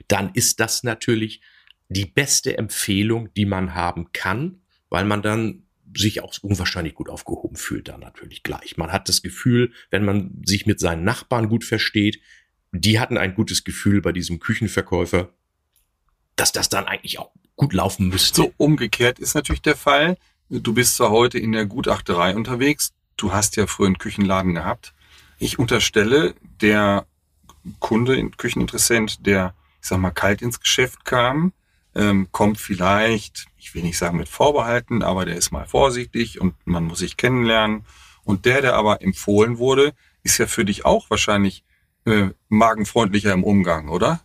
Dann 0.08 0.32
ist 0.34 0.60
das 0.60 0.84
natürlich 0.84 1.42
die 1.88 2.06
beste 2.06 2.58
Empfehlung, 2.58 3.34
die 3.36 3.46
man 3.46 3.76
haben 3.76 4.12
kann, 4.12 4.62
weil 4.90 5.06
man 5.06 5.22
dann 5.22 5.64
sich 5.96 6.22
auch 6.22 6.34
unwahrscheinlich 6.42 6.94
gut 6.94 7.10
aufgehoben 7.10 7.56
fühlt, 7.56 7.88
dann 7.88 8.00
natürlich 8.02 8.44
gleich. 8.44 8.78
Man 8.78 8.92
hat 8.92 9.10
das 9.10 9.22
Gefühl, 9.22 9.74
wenn 9.90 10.06
man 10.06 10.42
sich 10.44 10.66
mit 10.66 10.80
seinen 10.80 11.04
Nachbarn 11.04 11.50
gut 11.50 11.64
versteht, 11.64 12.20
die 12.72 13.00
hatten 13.00 13.18
ein 13.18 13.34
gutes 13.34 13.64
Gefühl 13.64 14.02
bei 14.02 14.12
diesem 14.12 14.40
Küchenverkäufer, 14.40 15.34
dass 16.40 16.52
das 16.52 16.70
dann 16.70 16.86
eigentlich 16.86 17.20
auch 17.20 17.32
gut 17.56 17.74
laufen 17.74 18.08
müsste. 18.08 18.36
So 18.36 18.54
umgekehrt 18.58 19.20
ist 19.20 19.36
natürlich 19.36 19.62
der 19.62 19.76
Fall. 19.76 20.18
Du 20.50 20.74
bist 20.74 20.96
zwar 20.96 21.12
heute 21.12 21.38
in 21.38 21.52
der 21.52 21.66
Gutachterei 21.66 22.36
unterwegs, 22.36 22.94
du 23.18 23.34
hast 23.34 23.56
ja 23.58 23.68
früher 23.68 23.88
einen 23.88 23.98
Küchenladen 23.98 24.56
gehabt. 24.56 24.94
Ich 25.38 25.60
unterstelle, 25.60 26.34
der 26.62 27.06
Kunde, 27.80 28.30
Kücheninteressent, 28.32 29.26
der, 29.26 29.54
ich 29.82 29.88
sag 29.90 30.00
mal, 30.00 30.12
kalt 30.12 30.42
ins 30.42 30.60
Geschäft 30.60 31.06
kam, 31.06 31.54
ähm, 31.94 32.30
kommt 32.32 32.58
vielleicht, 32.58 33.48
ich 33.58 33.76
will 33.76 33.84
nicht 33.84 33.98
sagen 33.98 34.18
mit 34.18 34.30
Vorbehalten, 34.30 35.04
aber 35.04 35.26
der 35.26 35.36
ist 35.36 35.52
mal 35.52 35.66
vorsichtig 35.66 36.40
und 36.40 36.56
man 36.66 36.86
muss 36.86 37.00
sich 37.00 37.18
kennenlernen. 37.18 37.86
Und 38.24 38.46
der, 38.46 38.62
der 38.62 38.76
aber 38.76 39.02
empfohlen 39.02 39.58
wurde, 39.58 39.94
ist 40.24 40.38
ja 40.38 40.48
für 40.48 40.66
dich 40.66 40.86
auch 40.86 41.10
wahrscheinlich 41.10 41.64
äh, 42.06 42.30
magenfreundlicher 42.48 43.34
im 43.34 43.44
Umgang, 43.44 43.90
oder? 43.90 44.22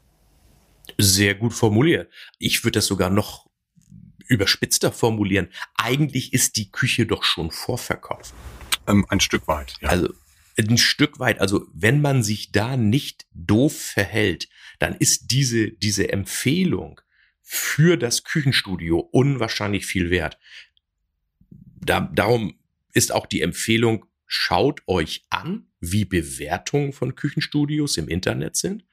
Sehr 0.99 1.35
gut 1.35 1.55
formuliert. 1.55 2.11
Ich 2.39 2.65
würde 2.65 2.79
das 2.79 2.87
sogar 2.87 3.11
noch 3.11 3.49
überspitzter 4.27 4.93
formulieren. 4.93 5.49
Eigentlich 5.77 6.33
ist 6.33 6.57
die 6.57 6.71
Küche 6.71 7.07
doch 7.07 7.25
schon 7.25 7.51
vorverkauft. 7.51 8.35
Ähm, 8.87 9.07
ein 9.09 9.21
Stück 9.21 9.47
weit. 9.49 9.75
Ja. 9.81 9.89
Also 9.89 10.15
ein 10.57 10.79
Stück 10.79 11.19
weit, 11.19 11.41
also 11.41 11.67
wenn 11.73 12.01
man 12.01 12.23
sich 12.23 12.53
da 12.53 12.77
nicht 12.77 13.27
doof 13.35 13.77
verhält, 13.77 14.49
dann 14.79 14.95
ist 14.95 15.31
diese, 15.31 15.73
diese 15.73 16.13
Empfehlung 16.13 17.01
für 17.43 17.97
das 17.97 18.25
Küchenstudio 18.25 18.99
unwahrscheinlich 18.99 19.87
viel 19.87 20.11
wert. 20.11 20.39
Da, 21.81 22.01
darum 22.01 22.59
ist 22.93 23.13
auch 23.13 23.27
die 23.27 23.43
Empfehlung, 23.43 24.07
schaut 24.27 24.83
euch 24.87 25.27
an, 25.29 25.67
wie 25.81 26.05
Bewertungen 26.05 26.93
von 26.93 27.15
Küchenstudios 27.15 27.97
im 27.97 28.09
Internet 28.09 28.57
sind. 28.57 28.85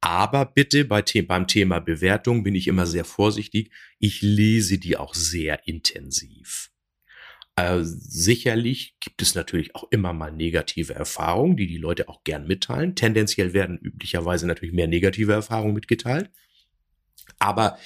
Aber 0.00 0.46
bitte 0.46 0.84
bei 0.84 1.02
The 1.06 1.22
beim 1.22 1.46
Thema 1.46 1.78
Bewertung 1.80 2.42
bin 2.42 2.54
ich 2.54 2.68
immer 2.68 2.86
sehr 2.86 3.04
vorsichtig. 3.04 3.70
Ich 3.98 4.22
lese 4.22 4.78
die 4.78 4.96
auch 4.96 5.14
sehr 5.14 5.66
intensiv. 5.66 6.70
Äh, 7.56 7.80
sicherlich 7.82 8.96
gibt 9.00 9.20
es 9.20 9.34
natürlich 9.34 9.74
auch 9.74 9.84
immer 9.90 10.14
mal 10.14 10.32
negative 10.32 10.94
Erfahrungen, 10.94 11.56
die 11.56 11.66
die 11.66 11.76
Leute 11.76 12.08
auch 12.08 12.24
gern 12.24 12.46
mitteilen. 12.46 12.94
Tendenziell 12.94 13.52
werden 13.52 13.78
üblicherweise 13.78 14.46
natürlich 14.46 14.74
mehr 14.74 14.88
negative 14.88 15.32
Erfahrungen 15.32 15.74
mitgeteilt. 15.74 16.30
Aber 17.38 17.78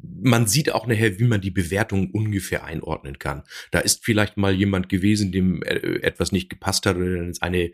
man 0.00 0.46
sieht 0.46 0.72
auch 0.72 0.86
nachher, 0.86 1.18
wie 1.18 1.24
man 1.24 1.40
die 1.40 1.50
Bewertung 1.50 2.10
ungefähr 2.10 2.64
einordnen 2.64 3.18
kann. 3.18 3.42
Da 3.70 3.80
ist 3.80 4.04
vielleicht 4.04 4.36
mal 4.36 4.52
jemand 4.52 4.88
gewesen, 4.88 5.30
dem 5.30 5.62
äh, 5.62 6.00
etwas 6.02 6.32
nicht 6.32 6.50
gepasst 6.50 6.86
hat 6.86 6.96
oder 6.96 7.32
eine 7.40 7.72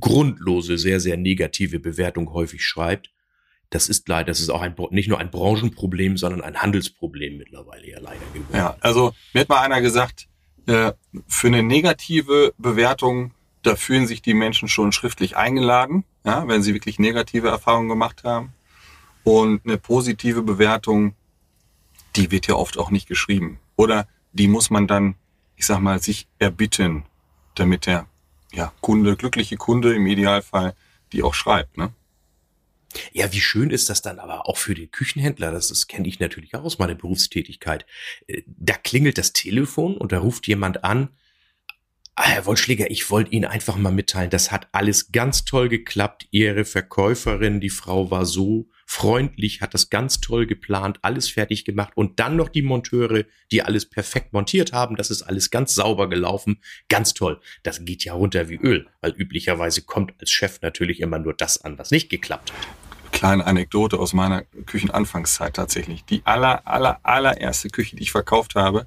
grundlose, 0.00 0.78
sehr, 0.78 1.00
sehr 1.00 1.16
negative 1.16 1.80
Bewertung 1.80 2.32
häufig 2.32 2.64
schreibt. 2.64 3.10
Das 3.70 3.88
ist 3.88 4.06
leider, 4.08 4.26
das 4.26 4.40
ist 4.40 4.50
auch 4.50 4.60
ein, 4.60 4.74
nicht 4.90 5.08
nur 5.08 5.18
ein 5.18 5.30
Branchenproblem, 5.30 6.18
sondern 6.18 6.42
ein 6.42 6.56
Handelsproblem 6.56 7.38
mittlerweile 7.38 7.88
ja 7.88 8.00
leider 8.00 8.20
geworden. 8.34 8.54
Ja, 8.54 8.76
also 8.80 9.12
mir 9.32 9.40
hat 9.40 9.48
mal 9.48 9.62
einer 9.62 9.80
gesagt, 9.80 10.28
äh, 10.66 10.92
für 11.26 11.46
eine 11.46 11.62
negative 11.62 12.52
Bewertung 12.58 13.32
da 13.62 13.76
fühlen 13.76 14.06
sich 14.06 14.22
die 14.22 14.34
Menschen 14.34 14.68
schon 14.68 14.92
schriftlich 14.92 15.36
eingeladen, 15.36 16.04
ja, 16.24 16.46
wenn 16.48 16.62
sie 16.62 16.74
wirklich 16.74 16.98
negative 16.98 17.48
Erfahrungen 17.48 17.88
gemacht 17.88 18.24
haben. 18.24 18.52
Und 19.24 19.64
eine 19.64 19.78
positive 19.78 20.42
Bewertung, 20.42 21.14
die 22.16 22.30
wird 22.30 22.48
ja 22.48 22.56
oft 22.56 22.76
auch 22.76 22.90
nicht 22.90 23.06
geschrieben. 23.06 23.60
Oder 23.76 24.08
die 24.32 24.48
muss 24.48 24.70
man 24.70 24.86
dann, 24.88 25.14
ich 25.56 25.64
sag 25.64 25.80
mal, 25.80 26.02
sich 26.02 26.26
erbitten, 26.38 27.04
damit 27.54 27.86
der 27.86 28.06
ja, 28.52 28.72
Kunde, 28.80 29.16
glückliche 29.16 29.56
Kunde 29.56 29.94
im 29.94 30.06
Idealfall, 30.06 30.74
die 31.12 31.22
auch 31.22 31.34
schreibt. 31.34 31.76
Ne? 31.78 31.92
Ja, 33.12 33.32
wie 33.32 33.40
schön 33.40 33.70
ist 33.70 33.88
das 33.88 34.02
dann 34.02 34.18
aber 34.18 34.48
auch 34.48 34.56
für 34.56 34.74
den 34.74 34.90
Küchenhändler, 34.90 35.50
das, 35.50 35.68
das 35.68 35.86
kenne 35.86 36.08
ich 36.08 36.20
natürlich 36.20 36.54
auch 36.54 36.64
aus 36.64 36.78
meiner 36.78 36.94
Berufstätigkeit. 36.94 37.86
Äh, 38.26 38.42
da 38.46 38.74
klingelt 38.74 39.18
das 39.18 39.32
Telefon 39.32 39.96
und 39.96 40.12
da 40.12 40.18
ruft 40.18 40.46
jemand 40.46 40.84
an, 40.84 41.08
Herr 42.14 42.44
Wollschläger, 42.44 42.90
ich 42.90 43.10
wollte 43.10 43.30
Ihnen 43.30 43.46
einfach 43.46 43.76
mal 43.76 43.90
mitteilen, 43.90 44.28
das 44.28 44.52
hat 44.52 44.68
alles 44.72 45.12
ganz 45.12 45.46
toll 45.46 45.70
geklappt. 45.70 46.28
Ihre 46.30 46.66
Verkäuferin, 46.66 47.60
die 47.60 47.70
Frau 47.70 48.10
war 48.10 48.26
so 48.26 48.68
freundlich, 48.86 49.62
hat 49.62 49.72
das 49.72 49.88
ganz 49.88 50.20
toll 50.20 50.46
geplant, 50.46 50.98
alles 51.00 51.30
fertig 51.30 51.64
gemacht 51.64 51.92
und 51.94 52.20
dann 52.20 52.36
noch 52.36 52.50
die 52.50 52.60
Monteure, 52.60 53.24
die 53.50 53.62
alles 53.62 53.88
perfekt 53.88 54.34
montiert 54.34 54.74
haben. 54.74 54.96
Das 54.96 55.10
ist 55.10 55.22
alles 55.22 55.50
ganz 55.50 55.74
sauber 55.74 56.10
gelaufen. 56.10 56.58
Ganz 56.90 57.14
toll. 57.14 57.40
Das 57.62 57.82
geht 57.84 58.04
ja 58.04 58.12
runter 58.12 58.50
wie 58.50 58.56
Öl, 58.56 58.86
weil 59.00 59.12
üblicherweise 59.12 59.80
kommt 59.80 60.12
als 60.20 60.30
Chef 60.30 60.60
natürlich 60.60 61.00
immer 61.00 61.18
nur 61.18 61.32
das 61.32 61.64
an, 61.64 61.78
was 61.78 61.90
nicht 61.90 62.10
geklappt 62.10 62.52
hat 62.52 62.68
kleine 63.12 63.46
Anekdote 63.46 63.98
aus 63.98 64.14
meiner 64.14 64.42
Küchenanfangszeit 64.66 65.54
tatsächlich. 65.54 66.04
Die 66.06 66.22
aller, 66.24 66.66
aller, 66.66 66.98
allererste 67.04 67.68
Küche, 67.68 67.94
die 67.94 68.02
ich 68.02 68.10
verkauft 68.10 68.56
habe, 68.56 68.86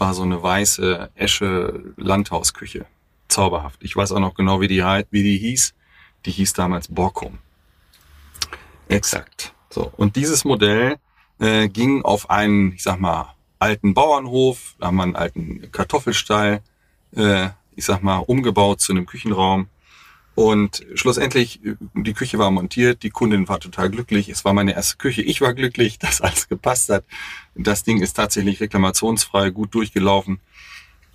war 0.00 0.14
so 0.14 0.22
eine 0.22 0.42
weiße 0.42 1.10
Esche 1.14 1.92
Landhausküche. 1.96 2.86
Zauberhaft. 3.28 3.82
Ich 3.82 3.94
weiß 3.94 4.12
auch 4.12 4.18
noch 4.18 4.34
genau, 4.34 4.60
wie 4.60 4.68
die, 4.68 4.82
wie 4.82 5.22
die 5.22 5.38
hieß. 5.38 5.74
Die 6.26 6.30
hieß 6.32 6.52
damals 6.54 6.88
Borkum. 6.88 7.38
Exakt. 8.88 9.54
So. 9.68 9.92
Und 9.96 10.16
dieses 10.16 10.44
Modell 10.44 10.96
äh, 11.38 11.68
ging 11.68 12.02
auf 12.02 12.28
einen, 12.28 12.72
ich 12.72 12.82
sag 12.82 12.98
mal, 12.98 13.34
alten 13.58 13.94
Bauernhof. 13.94 14.74
Da 14.80 14.88
haben 14.88 14.96
wir 14.96 15.04
einen 15.04 15.16
alten 15.16 15.70
Kartoffelstall, 15.70 16.62
äh, 17.14 17.50
ich 17.76 17.84
sag 17.84 18.02
mal, 18.02 18.18
umgebaut 18.18 18.80
zu 18.80 18.92
einem 18.92 19.06
Küchenraum. 19.06 19.68
Und 20.34 20.86
schlussendlich, 20.94 21.60
die 21.94 22.14
Küche 22.14 22.38
war 22.38 22.50
montiert, 22.50 23.02
die 23.02 23.10
Kundin 23.10 23.48
war 23.48 23.60
total 23.60 23.90
glücklich. 23.90 24.28
Es 24.28 24.44
war 24.44 24.52
meine 24.52 24.74
erste 24.74 24.96
Küche. 24.96 25.22
Ich 25.22 25.40
war 25.40 25.54
glücklich, 25.54 25.98
dass 26.00 26.20
alles 26.20 26.48
gepasst 26.48 26.88
hat. 26.90 27.04
Das 27.54 27.82
Ding 27.82 28.00
ist 28.00 28.14
tatsächlich 28.14 28.60
reklamationsfrei, 28.60 29.50
gut 29.50 29.74
durchgelaufen. 29.74 30.40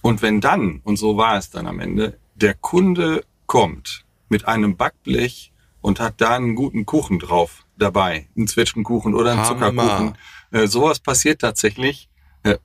Und 0.02 0.22
wenn 0.22 0.42
dann, 0.42 0.82
und 0.84 0.98
so 0.98 1.18
war 1.18 1.38
es 1.38 1.50
dann 1.50 1.66
am 1.66 1.80
Ende, 1.80 2.20
der 2.36 2.54
Kunde 2.54 3.24
kommt 3.48 4.06
mit 4.30 4.48
einem 4.48 4.76
Backblech 4.76 5.52
und 5.82 6.00
hat 6.00 6.22
da 6.22 6.36
einen 6.36 6.56
guten 6.56 6.86
Kuchen 6.86 7.20
drauf 7.20 7.66
dabei, 7.78 8.28
einen 8.36 8.48
Zwetschgenkuchen 8.48 9.14
oder 9.14 9.32
einen 9.32 9.42
Hammer. 9.42 9.72
Zuckerkuchen. 9.72 10.18
Äh, 10.52 10.68
sowas 10.68 11.00
passiert 11.00 11.42
tatsächlich. 11.42 12.10
Äh, 12.44 12.58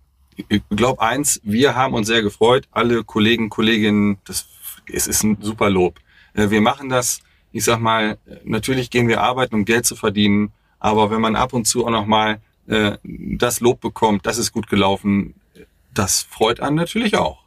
ich 0.48 0.62
glaube 0.70 1.00
eins, 1.00 1.40
wir 1.44 1.74
haben 1.74 1.94
uns 1.94 2.06
sehr 2.06 2.22
gefreut, 2.22 2.68
alle 2.70 3.04
Kollegen, 3.04 3.48
Kolleginnen, 3.48 4.18
das, 4.24 4.46
es 4.86 5.06
ist 5.06 5.22
ein 5.22 5.38
super 5.40 5.70
Lob. 5.70 6.00
Äh, 6.34 6.50
wir 6.50 6.60
machen 6.60 6.88
das, 6.88 7.20
ich 7.52 7.64
sag 7.64 7.80
mal, 7.80 8.18
natürlich 8.44 8.90
gehen 8.90 9.08
wir 9.08 9.20
arbeiten, 9.20 9.54
um 9.54 9.64
Geld 9.64 9.86
zu 9.86 9.96
verdienen, 9.96 10.52
aber 10.78 11.10
wenn 11.10 11.20
man 11.20 11.36
ab 11.36 11.52
und 11.52 11.66
zu 11.66 11.86
auch 11.86 11.90
nochmal 11.90 12.40
äh, 12.66 12.96
das 13.02 13.60
Lob 13.60 13.80
bekommt, 13.80 14.26
das 14.26 14.38
ist 14.38 14.52
gut 14.52 14.68
gelaufen, 14.68 15.34
das 15.92 16.22
freut 16.22 16.60
einen 16.60 16.76
natürlich 16.76 17.16
auch. 17.16 17.44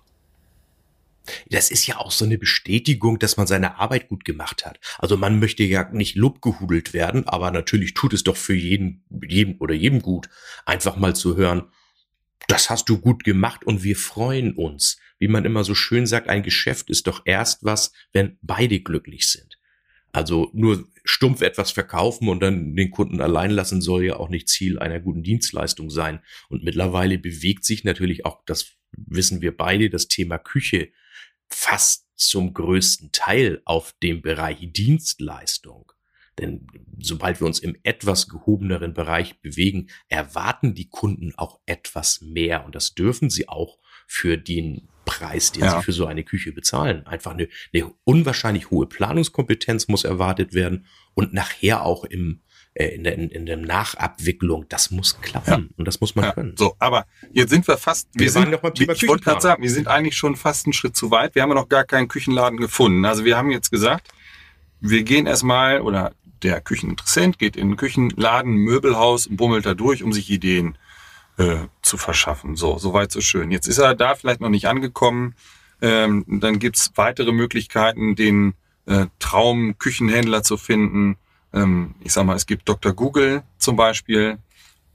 Das 1.50 1.72
ist 1.72 1.88
ja 1.88 1.98
auch 1.98 2.12
so 2.12 2.26
eine 2.26 2.38
Bestätigung, 2.38 3.18
dass 3.18 3.38
man 3.38 3.48
seine 3.48 3.80
Arbeit 3.80 4.10
gut 4.10 4.26
gemacht 4.26 4.66
hat. 4.66 4.80
Also 5.00 5.16
man 5.16 5.40
möchte 5.40 5.64
ja 5.64 5.88
nicht 5.92 6.16
lobgehudelt 6.16 6.94
werden, 6.94 7.28
aber 7.28 7.52
natürlich 7.52 7.94
tut 7.94 8.14
es 8.14 8.24
doch 8.24 8.36
für 8.36 8.54
jeden, 8.56 9.04
jeden 9.26 9.58
oder 9.60 9.74
jedem 9.74 10.02
gut, 10.02 10.30
einfach 10.66 10.98
mal 10.98 11.16
zu 11.16 11.38
hören, 11.38 11.64
das 12.48 12.70
hast 12.70 12.90
du 12.90 13.00
gut 13.00 13.24
gemacht 13.24 13.64
und 13.66 13.84
wir 13.84 13.96
freuen 13.96 14.54
uns. 14.54 14.98
Wie 15.20 15.28
man 15.28 15.46
immer 15.46 15.64
so 15.64 15.76
schön 15.76 16.06
sagt, 16.06 16.28
ein 16.28 16.44
Geschäft 16.44 16.90
ist 16.90 17.08
doch 17.08 17.22
erst 17.26 17.64
was, 17.64 17.94
wenn 18.12 18.38
beide 18.42 18.82
glücklich 18.82 19.28
sind. 19.28 19.58
Also 20.12 20.52
nur 20.54 20.88
stumpf 21.04 21.42
etwas 21.42 21.72
verkaufen 21.72 22.30
und 22.30 22.42
dann 22.42 22.76
den 22.76 22.92
Kunden 22.92 23.22
allein 23.22 23.52
lassen 23.52 23.82
soll 23.82 24.06
ja 24.06 24.18
auch 24.18 24.30
nicht 24.30 24.48
Ziel 24.48 24.78
einer 24.78 25.00
guten 25.00 25.24
Dienstleistung 25.24 25.90
sein. 25.90 26.20
Und 26.50 26.64
mittlerweile 26.64 27.18
bewegt 27.18 27.66
sich 27.66 27.84
natürlich 27.84 28.26
auch, 28.26 28.44
das 28.46 28.74
wissen 28.92 29.42
wir 29.42 29.58
beide, 29.58 29.90
das 29.90 30.08
Thema 30.08 30.38
Küche 30.38 30.92
fast 31.50 32.08
zum 32.16 32.54
größten 32.54 33.12
Teil 33.12 33.62
auf 33.66 33.94
dem 34.04 34.22
Bereich 34.22 34.60
Dienstleistung. 34.62 35.93
Denn 36.40 36.68
sobald 37.00 37.40
wir 37.40 37.48
uns 37.48 37.60
im 37.60 37.76
etwas 37.84 38.28
gehobeneren 38.28 38.94
Bereich 38.94 39.40
bewegen, 39.42 39.90
erwarten 40.10 40.74
die 40.74 40.90
Kunden 40.90 41.34
auch 41.36 41.60
etwas 41.66 42.22
mehr. 42.22 42.66
Und 42.66 42.76
das 42.76 42.96
dürfen 42.96 43.30
sie 43.30 43.48
auch 43.48 43.78
für 44.08 44.38
den 44.38 44.90
Preis, 45.06 45.52
den 45.52 45.64
ja. 45.64 45.78
sie 45.78 45.84
für 45.84 45.92
so 45.92 46.06
eine 46.06 46.24
Küche 46.24 46.52
bezahlen. 46.52 47.06
Einfach 47.06 47.32
eine, 47.32 47.50
eine 47.74 47.92
unwahrscheinlich 48.04 48.72
hohe 48.72 48.88
Planungskompetenz 48.88 49.88
muss 49.88 50.04
erwartet 50.04 50.54
werden 50.54 50.86
und 51.14 51.34
nachher 51.34 51.84
auch 51.84 52.06
im 52.06 52.42
äh, 52.76 52.88
in, 52.88 53.04
der, 53.04 53.14
in, 53.14 53.30
in 53.30 53.46
der 53.46 53.58
Nachabwicklung, 53.58 54.66
das 54.68 54.90
muss 54.90 55.22
klappen 55.22 55.70
ja. 55.70 55.76
und 55.78 55.88
das 55.88 56.02
muss 56.02 56.16
man 56.16 56.26
ja. 56.26 56.32
können. 56.32 56.56
So, 56.58 56.76
aber 56.80 57.06
jetzt 57.32 57.52
sind 57.52 57.68
wir 57.68 57.78
fast, 57.78 58.10
wir, 58.14 58.22
wir 58.22 58.32
sind, 58.32 58.50
noch 58.50 58.62
beim 58.62 58.74
Thema 58.74 58.94
ich 58.94 59.08
wollte 59.08 59.24
gerade 59.24 59.42
sagen, 59.42 59.62
wir 59.62 59.70
sind 59.70 59.88
eigentlich 59.88 60.18
schon 60.18 60.36
fast 60.36 60.66
einen 60.66 60.74
Schritt 60.74 60.96
zu 60.96 61.12
weit. 61.12 61.36
Wir 61.36 61.44
haben 61.44 61.50
ja 61.50 61.56
noch 61.56 61.70
gar 61.70 61.84
keinen 61.84 62.08
Küchenladen 62.08 62.58
gefunden. 62.58 63.06
Also 63.06 63.26
wir 63.26 63.38
haben 63.38 63.52
jetzt 63.52 63.70
gesagt, 63.70 64.08
wir 64.80 65.04
gehen 65.04 65.28
erstmal 65.28 65.82
oder 65.82 66.16
der 66.44 66.62
Kücheninteressent 66.62 67.40
geht 67.40 67.56
in 67.56 67.72
ein 67.72 67.78
Küchenladen, 67.78 68.54
Möbelhaus 68.54 69.28
und 69.28 69.38
bummelt 69.38 69.66
da 69.66 69.74
durch, 69.74 70.04
um 70.04 70.14
sich 70.14 70.30
Ideen 70.30 70.78
äh, 71.38 71.56
zu 71.82 71.98
verschaffen. 71.98 72.56
So, 72.56 72.78
soweit 72.78 73.12
so 73.12 73.22
schön. 73.22 73.52
Jetzt 73.52 73.68
ist 73.68 73.78
er 73.78 73.96
da 73.96 74.16
vielleicht 74.16 74.42
noch 74.42 74.50
nicht 74.50 74.68
angekommen. 74.68 75.36
Ähm, 75.82 76.26
dann 76.28 76.60
gibt's 76.60 76.92
weitere 76.96 77.32
Möglichkeiten, 77.32 78.16
den 78.16 78.54
äh, 78.86 79.08
Traum-Küchenhändler 79.20 80.44
zu 80.44 80.58
finden. 80.58 81.18
Ähm, 81.54 81.96
ich 82.02 82.14
sag 82.14 82.26
mal, 82.26 82.36
es 82.36 82.46
gibt 82.46 82.68
Dr. 82.70 82.94
Google 82.94 83.44
zum 83.58 83.76
Beispiel. 83.76 84.38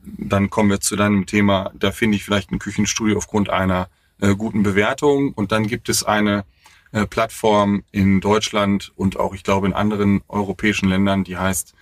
Dann 0.00 0.50
kommen 0.50 0.70
wir 0.70 0.80
zu 0.80 0.96
deinem 0.96 1.26
Thema, 1.26 1.72
da 1.74 1.90
finde 1.90 2.16
ich 2.16 2.24
vielleicht 2.24 2.50
ein 2.52 2.58
Küchenstudio 2.58 3.16
aufgrund 3.16 3.50
einer 3.50 3.88
äh, 4.20 4.34
guten 4.34 4.62
Bewertung. 4.62 5.32
Und 5.32 5.52
dann 5.52 5.66
gibt 5.66 5.88
es 5.88 6.04
eine 6.04 6.44
äh, 6.92 7.06
Plattform 7.06 7.84
in 7.90 8.20
Deutschland 8.20 8.92
und 8.96 9.18
auch, 9.18 9.34
ich 9.34 9.42
glaube, 9.42 9.66
in 9.66 9.72
anderen 9.72 10.22
europäischen 10.28 10.88
Ländern, 10.88 11.24
die 11.24 11.36
heißt 11.36 11.74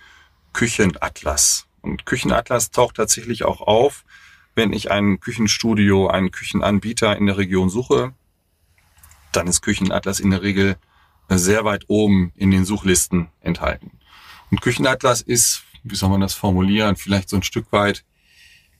Küchenatlas. 0.53 1.67
Und 1.81 2.05
Küchenatlas 2.05 2.71
taucht 2.71 2.95
tatsächlich 2.95 3.45
auch 3.45 3.61
auf, 3.61 4.03
wenn 4.55 4.73
ich 4.73 4.91
ein 4.91 5.19
Küchenstudio, 5.19 6.07
einen 6.07 6.31
Küchenanbieter 6.31 7.15
in 7.15 7.27
der 7.27 7.37
Region 7.37 7.69
suche. 7.69 8.13
Dann 9.31 9.47
ist 9.47 9.61
Küchenatlas 9.61 10.19
in 10.19 10.31
der 10.31 10.41
Regel 10.41 10.77
äh, 11.29 11.37
sehr 11.37 11.63
weit 11.63 11.85
oben 11.87 12.31
in 12.35 12.51
den 12.51 12.65
Suchlisten 12.65 13.29
enthalten. 13.39 13.91
Und 14.49 14.61
Küchenatlas 14.61 15.21
ist, 15.21 15.63
wie 15.83 15.95
soll 15.95 16.09
man 16.09 16.21
das 16.21 16.33
formulieren, 16.33 16.95
vielleicht 16.95 17.29
so 17.29 17.35
ein 17.35 17.43
Stück 17.43 17.71
weit 17.71 18.03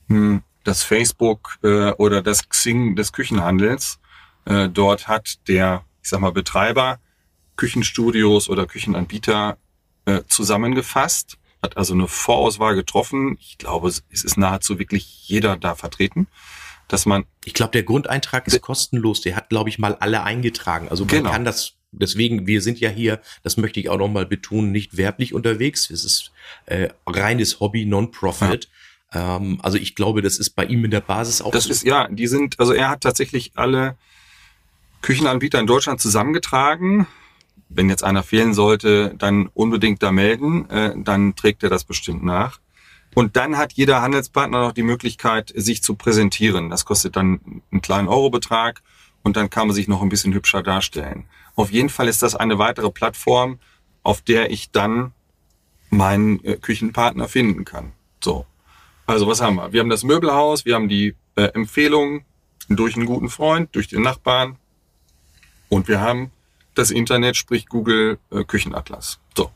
hm, 0.08 0.42
das 0.64 0.82
Facebook 0.82 1.58
äh, 1.62 1.92
oder 1.92 2.22
das 2.22 2.48
Xing 2.48 2.96
des 2.96 3.12
Küchenhandels. 3.12 4.00
Äh, 4.44 4.68
dort 4.68 5.08
hat 5.08 5.46
der 5.48 5.84
ich 6.08 6.10
sag 6.10 6.20
mal, 6.20 6.32
Betreiber, 6.32 7.00
Küchenstudios 7.56 8.48
oder 8.48 8.64
Küchenanbieter 8.64 9.58
äh, 10.06 10.22
zusammengefasst, 10.26 11.36
hat 11.62 11.76
also 11.76 11.92
eine 11.92 12.08
Vorauswahl 12.08 12.74
getroffen. 12.74 13.36
Ich 13.40 13.58
glaube, 13.58 13.88
es 13.88 14.02
ist 14.10 14.38
nahezu 14.38 14.78
wirklich 14.78 15.28
jeder 15.28 15.58
da 15.58 15.74
vertreten, 15.74 16.26
dass 16.88 17.04
man. 17.04 17.26
Ich 17.44 17.52
glaube, 17.52 17.72
der 17.72 17.82
Grundeintrag 17.82 18.46
ist 18.46 18.58
kostenlos. 18.62 19.20
Der 19.20 19.36
hat, 19.36 19.50
glaube 19.50 19.68
ich, 19.68 19.78
mal 19.78 19.96
alle 19.96 20.22
eingetragen. 20.22 20.88
Also 20.88 21.04
man 21.04 21.10
genau. 21.10 21.30
kann 21.30 21.44
das 21.44 21.74
Deswegen, 21.90 22.46
wir 22.46 22.60
sind 22.60 22.80
ja 22.80 22.90
hier, 22.90 23.20
das 23.42 23.56
möchte 23.56 23.80
ich 23.80 23.88
auch 23.88 23.96
nochmal 23.96 24.26
betonen, 24.26 24.72
nicht 24.72 24.98
werblich 24.98 25.32
unterwegs. 25.32 25.88
Es 25.88 26.04
ist 26.04 26.32
äh, 26.66 26.90
reines 27.06 27.60
Hobby, 27.60 27.86
Non-Profit. 27.86 28.68
Ja. 29.14 29.36
Ähm, 29.36 29.58
also 29.62 29.78
ich 29.78 29.94
glaube, 29.94 30.20
das 30.20 30.38
ist 30.38 30.50
bei 30.50 30.66
ihm 30.66 30.84
in 30.84 30.90
der 30.90 31.00
Basis 31.00 31.40
auch. 31.40 31.50
Das 31.50 31.64
so. 31.64 31.70
ist 31.70 31.84
ja, 31.84 32.08
die 32.08 32.26
sind, 32.26 32.60
also 32.60 32.74
er 32.74 32.90
hat 32.90 33.00
tatsächlich 33.00 33.52
alle 33.54 33.96
Küchenanbieter 35.02 35.58
in 35.60 35.66
Deutschland 35.66 36.00
zusammengetragen. 36.00 37.06
Wenn 37.68 37.88
jetzt 37.88 38.04
einer 38.04 38.22
fehlen 38.22 38.54
sollte, 38.54 39.14
dann 39.18 39.48
unbedingt 39.54 40.02
da 40.02 40.10
melden, 40.10 40.68
äh, 40.70 40.94
dann 40.96 41.36
trägt 41.36 41.62
er 41.62 41.68
das 41.68 41.84
bestimmt 41.84 42.24
nach. 42.24 42.60
Und 43.14 43.36
dann 43.36 43.56
hat 43.56 43.72
jeder 43.72 44.02
Handelspartner 44.02 44.60
noch 44.60 44.72
die 44.72 44.82
Möglichkeit, 44.82 45.52
sich 45.54 45.82
zu 45.82 45.94
präsentieren. 45.94 46.70
Das 46.70 46.84
kostet 46.84 47.16
dann 47.16 47.62
einen 47.70 47.82
kleinen 47.82 48.08
Eurobetrag 48.08 48.82
und 49.22 49.36
dann 49.36 49.50
kann 49.50 49.66
man 49.66 49.74
sich 49.74 49.88
noch 49.88 50.02
ein 50.02 50.08
bisschen 50.08 50.32
hübscher 50.32 50.62
darstellen. 50.62 51.26
Auf 51.54 51.72
jeden 51.72 51.88
Fall 51.88 52.08
ist 52.08 52.22
das 52.22 52.34
eine 52.34 52.58
weitere 52.58 52.90
Plattform, 52.90 53.58
auf 54.02 54.22
der 54.22 54.50
ich 54.50 54.70
dann 54.70 55.12
meinen 55.90 56.42
äh, 56.44 56.56
Küchenpartner 56.56 57.28
finden 57.28 57.64
kann. 57.64 57.92
So. 58.22 58.46
Also 59.06 59.26
was 59.26 59.40
haben 59.40 59.56
wir? 59.56 59.72
Wir 59.72 59.80
haben 59.80 59.90
das 59.90 60.04
Möbelhaus, 60.04 60.64
wir 60.64 60.74
haben 60.74 60.88
die 60.88 61.14
äh, 61.34 61.44
Empfehlung 61.54 62.24
durch 62.68 62.94
einen 62.94 63.06
guten 63.06 63.30
Freund, 63.30 63.74
durch 63.74 63.88
den 63.88 64.02
Nachbarn, 64.02 64.56
und 65.68 65.88
wir 65.88 66.00
haben 66.00 66.30
das 66.74 66.90
Internet, 66.90 67.36
sprich 67.36 67.66
Google 67.66 68.18
äh, 68.30 68.44
Küchenatlas. 68.44 69.18
So. 69.36 69.50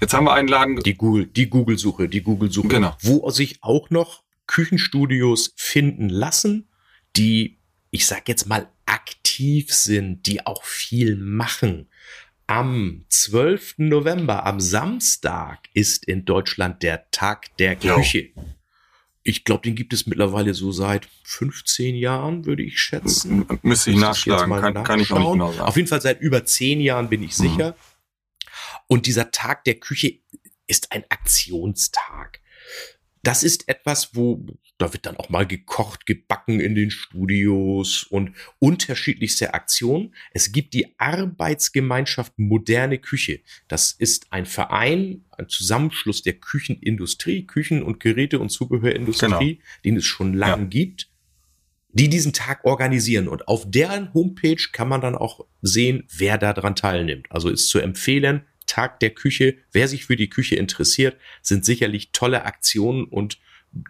Jetzt 0.00 0.14
haben 0.14 0.24
wir 0.24 0.34
einen 0.34 0.48
Laden. 0.48 0.76
Die 0.80 0.94
Google, 0.94 1.26
die 1.26 1.48
Google-Suche, 1.48 2.08
die 2.08 2.22
Google-Suche. 2.22 2.68
Genau. 2.68 2.96
Wo 3.00 3.28
sich 3.30 3.58
auch 3.62 3.90
noch 3.90 4.22
Küchenstudios 4.46 5.52
finden 5.56 6.08
lassen, 6.08 6.68
die, 7.16 7.58
ich 7.90 8.06
sag 8.06 8.28
jetzt 8.28 8.46
mal, 8.46 8.68
aktiv 8.86 9.72
sind, 9.72 10.26
die 10.26 10.46
auch 10.46 10.64
viel 10.64 11.16
machen. 11.16 11.88
Am 12.46 13.04
12. 13.08 13.74
November, 13.78 14.44
am 14.44 14.58
Samstag, 14.58 15.68
ist 15.72 16.04
in 16.06 16.24
Deutschland 16.24 16.82
der 16.82 17.10
Tag 17.10 17.56
der. 17.58 17.76
Küche. 17.76 18.30
Ich 19.22 19.44
glaube, 19.44 19.62
den 19.62 19.74
gibt 19.74 19.92
es 19.92 20.06
mittlerweile 20.06 20.54
so 20.54 20.72
seit 20.72 21.06
15 21.24 21.94
Jahren, 21.94 22.46
würde 22.46 22.62
ich 22.62 22.80
schätzen. 22.80 23.46
M- 23.48 23.58
Müsste 23.62 23.90
ich 23.90 23.98
nachschlagen, 23.98 24.50
kann, 24.60 24.82
kann 24.82 24.98
ich 25.00 25.10
noch 25.10 25.18
nicht 25.18 25.32
genau 25.32 25.52
sagen. 25.52 25.68
Auf 25.68 25.76
jeden 25.76 25.88
Fall 25.88 26.00
seit 26.00 26.20
über 26.20 26.44
zehn 26.46 26.80
Jahren 26.80 27.08
bin 27.10 27.22
ich 27.22 27.38
Mhm. 27.38 27.42
sicher. 27.42 27.76
Und 28.86 29.06
dieser 29.06 29.30
Tag 29.30 29.64
der 29.64 29.74
Küche 29.74 30.18
ist 30.66 30.92
ein 30.92 31.04
Aktionstag. 31.10 32.40
Das 33.22 33.42
ist 33.42 33.68
etwas, 33.68 34.14
wo 34.14 34.46
da 34.80 34.92
wird 34.94 35.04
dann 35.04 35.16
auch 35.18 35.28
mal 35.28 35.46
gekocht, 35.46 36.06
gebacken 36.06 36.58
in 36.58 36.74
den 36.74 36.90
Studios 36.90 38.04
und 38.04 38.32
unterschiedlichste 38.58 39.52
Aktionen. 39.52 40.14
Es 40.32 40.52
gibt 40.52 40.72
die 40.72 40.98
Arbeitsgemeinschaft 40.98 42.38
Moderne 42.38 42.98
Küche. 42.98 43.40
Das 43.68 43.92
ist 43.92 44.32
ein 44.32 44.46
Verein, 44.46 45.24
ein 45.36 45.48
Zusammenschluss 45.48 46.22
der 46.22 46.34
Küchenindustrie, 46.34 47.46
Küchen- 47.46 47.82
und 47.82 48.00
Geräte- 48.00 48.38
und 48.38 48.48
Zubehörindustrie, 48.48 49.60
den 49.84 49.96
es 49.96 50.06
schon 50.06 50.32
lange 50.32 50.68
gibt 50.68 51.10
die 51.92 52.08
diesen 52.08 52.32
Tag 52.32 52.64
organisieren. 52.64 53.28
Und 53.28 53.48
auf 53.48 53.68
deren 53.68 54.14
Homepage 54.14 54.62
kann 54.72 54.88
man 54.88 55.00
dann 55.00 55.16
auch 55.16 55.44
sehen, 55.60 56.04
wer 56.16 56.38
daran 56.38 56.76
teilnimmt. 56.76 57.26
Also 57.30 57.48
ist 57.48 57.68
zu 57.68 57.80
empfehlen, 57.80 58.42
Tag 58.70 59.00
der 59.00 59.10
Küche. 59.10 59.56
Wer 59.72 59.88
sich 59.88 60.06
für 60.06 60.16
die 60.16 60.30
Küche 60.30 60.54
interessiert, 60.54 61.16
sind 61.42 61.64
sicherlich 61.64 62.12
tolle 62.12 62.44
Aktionen 62.44 63.04
und 63.04 63.38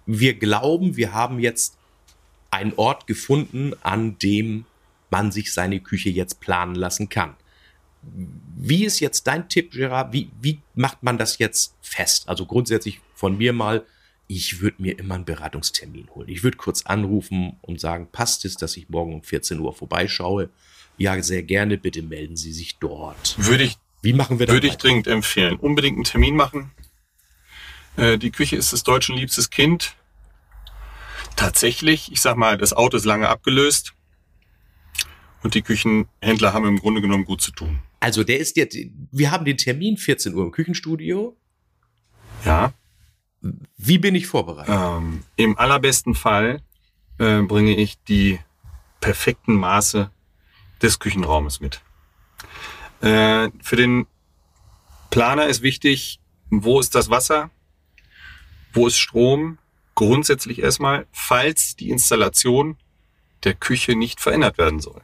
wir 0.05 0.35
glauben, 0.35 0.95
wir 0.95 1.13
haben 1.13 1.39
jetzt 1.39 1.77
einen 2.51 2.73
Ort 2.75 3.07
gefunden, 3.07 3.73
an 3.81 4.17
dem 4.19 4.65
man 5.09 5.31
sich 5.31 5.51
seine 5.53 5.79
Küche 5.79 6.09
jetzt 6.09 6.39
planen 6.39 6.75
lassen 6.75 7.09
kann. 7.09 7.35
Wie 8.01 8.85
ist 8.85 8.99
jetzt 8.99 9.27
dein 9.27 9.49
Tipp, 9.49 9.71
Gerard? 9.71 10.13
Wie, 10.13 10.29
wie 10.41 10.61
macht 10.75 11.03
man 11.03 11.17
das 11.17 11.37
jetzt 11.37 11.75
fest? 11.81 12.27
Also 12.27 12.45
grundsätzlich 12.45 12.99
von 13.23 13.37
mir 13.37 13.53
mal, 13.53 13.85
ich 14.27 14.59
würde 14.59 14.81
mir 14.81 14.99
immer 14.99 15.15
einen 15.15 15.23
Beratungstermin 15.23 16.09
holen. 16.09 16.27
Ich 16.27 16.43
würde 16.43 16.57
kurz 16.57 16.81
anrufen 16.81 17.55
und 17.61 17.79
sagen, 17.79 18.09
passt 18.11 18.43
es, 18.43 18.57
dass 18.57 18.75
ich 18.75 18.89
morgen 18.89 19.13
um 19.13 19.23
14 19.23 19.57
Uhr 19.59 19.73
vorbeischaue? 19.73 20.49
Ja, 20.97 21.23
sehr 21.23 21.41
gerne, 21.41 21.77
bitte 21.77 22.01
melden 22.01 22.35
Sie 22.35 22.51
sich 22.51 22.79
dort. 22.79 23.35
Würde 23.37 23.63
ich, 23.63 23.77
Wie 24.01 24.11
machen 24.11 24.39
wir 24.39 24.45
das? 24.45 24.53
würde 24.53 24.67
ich 24.67 24.75
dringend 24.75 25.07
empfehlen. 25.07 25.55
Unbedingt 25.55 25.95
einen 25.95 26.03
Termin 26.03 26.35
machen. 26.35 26.71
Äh, 27.95 28.17
die 28.17 28.29
Küche 28.29 28.57
ist 28.57 28.73
des 28.73 28.83
Deutschen 28.83 29.15
liebstes 29.15 29.49
Kind. 29.49 29.95
Tatsächlich, 31.37 32.11
ich 32.11 32.19
sag 32.19 32.35
mal, 32.35 32.57
das 32.57 32.73
Auto 32.73 32.97
ist 32.97 33.05
lange 33.05 33.29
abgelöst. 33.29 33.93
Und 35.43 35.55
die 35.55 35.61
Küchenhändler 35.61 36.51
haben 36.51 36.65
im 36.67 36.77
Grunde 36.77 36.99
genommen 36.99 37.23
gut 37.23 37.41
zu 37.41 37.51
tun. 37.53 37.79
Also 38.01 38.25
der 38.25 38.39
ist 38.39 38.57
jetzt, 38.57 38.77
wir 39.13 39.31
haben 39.31 39.45
den 39.45 39.55
Termin 39.55 39.95
14 39.95 40.33
Uhr 40.33 40.43
im 40.43 40.51
Küchenstudio. 40.51 41.37
Ja. 42.43 42.73
Wie 43.77 43.97
bin 43.97 44.15
ich 44.15 44.27
vorbereitet? 44.27 44.73
Ähm, 44.73 45.23
Im 45.35 45.57
allerbesten 45.57 46.15
Fall 46.15 46.61
äh, 47.19 47.41
bringe 47.41 47.75
ich 47.75 48.01
die 48.03 48.39
perfekten 49.01 49.55
Maße 49.55 50.09
des 50.81 50.99
Küchenraumes 50.99 51.59
mit. 51.59 51.81
Äh, 53.01 53.49
für 53.61 53.75
den 53.75 54.07
Planer 55.09 55.47
ist 55.47 55.61
wichtig, 55.61 56.19
wo 56.49 56.79
ist 56.79 56.95
das 56.95 57.09
Wasser, 57.09 57.51
wo 58.71 58.87
ist 58.87 58.97
Strom, 58.97 59.57
grundsätzlich 59.95 60.59
erstmal, 60.59 61.05
falls 61.11 61.75
die 61.75 61.89
Installation 61.89 62.77
der 63.43 63.53
Küche 63.53 63.95
nicht 63.95 64.21
verändert 64.21 64.57
werden 64.57 64.79
soll. 64.79 65.01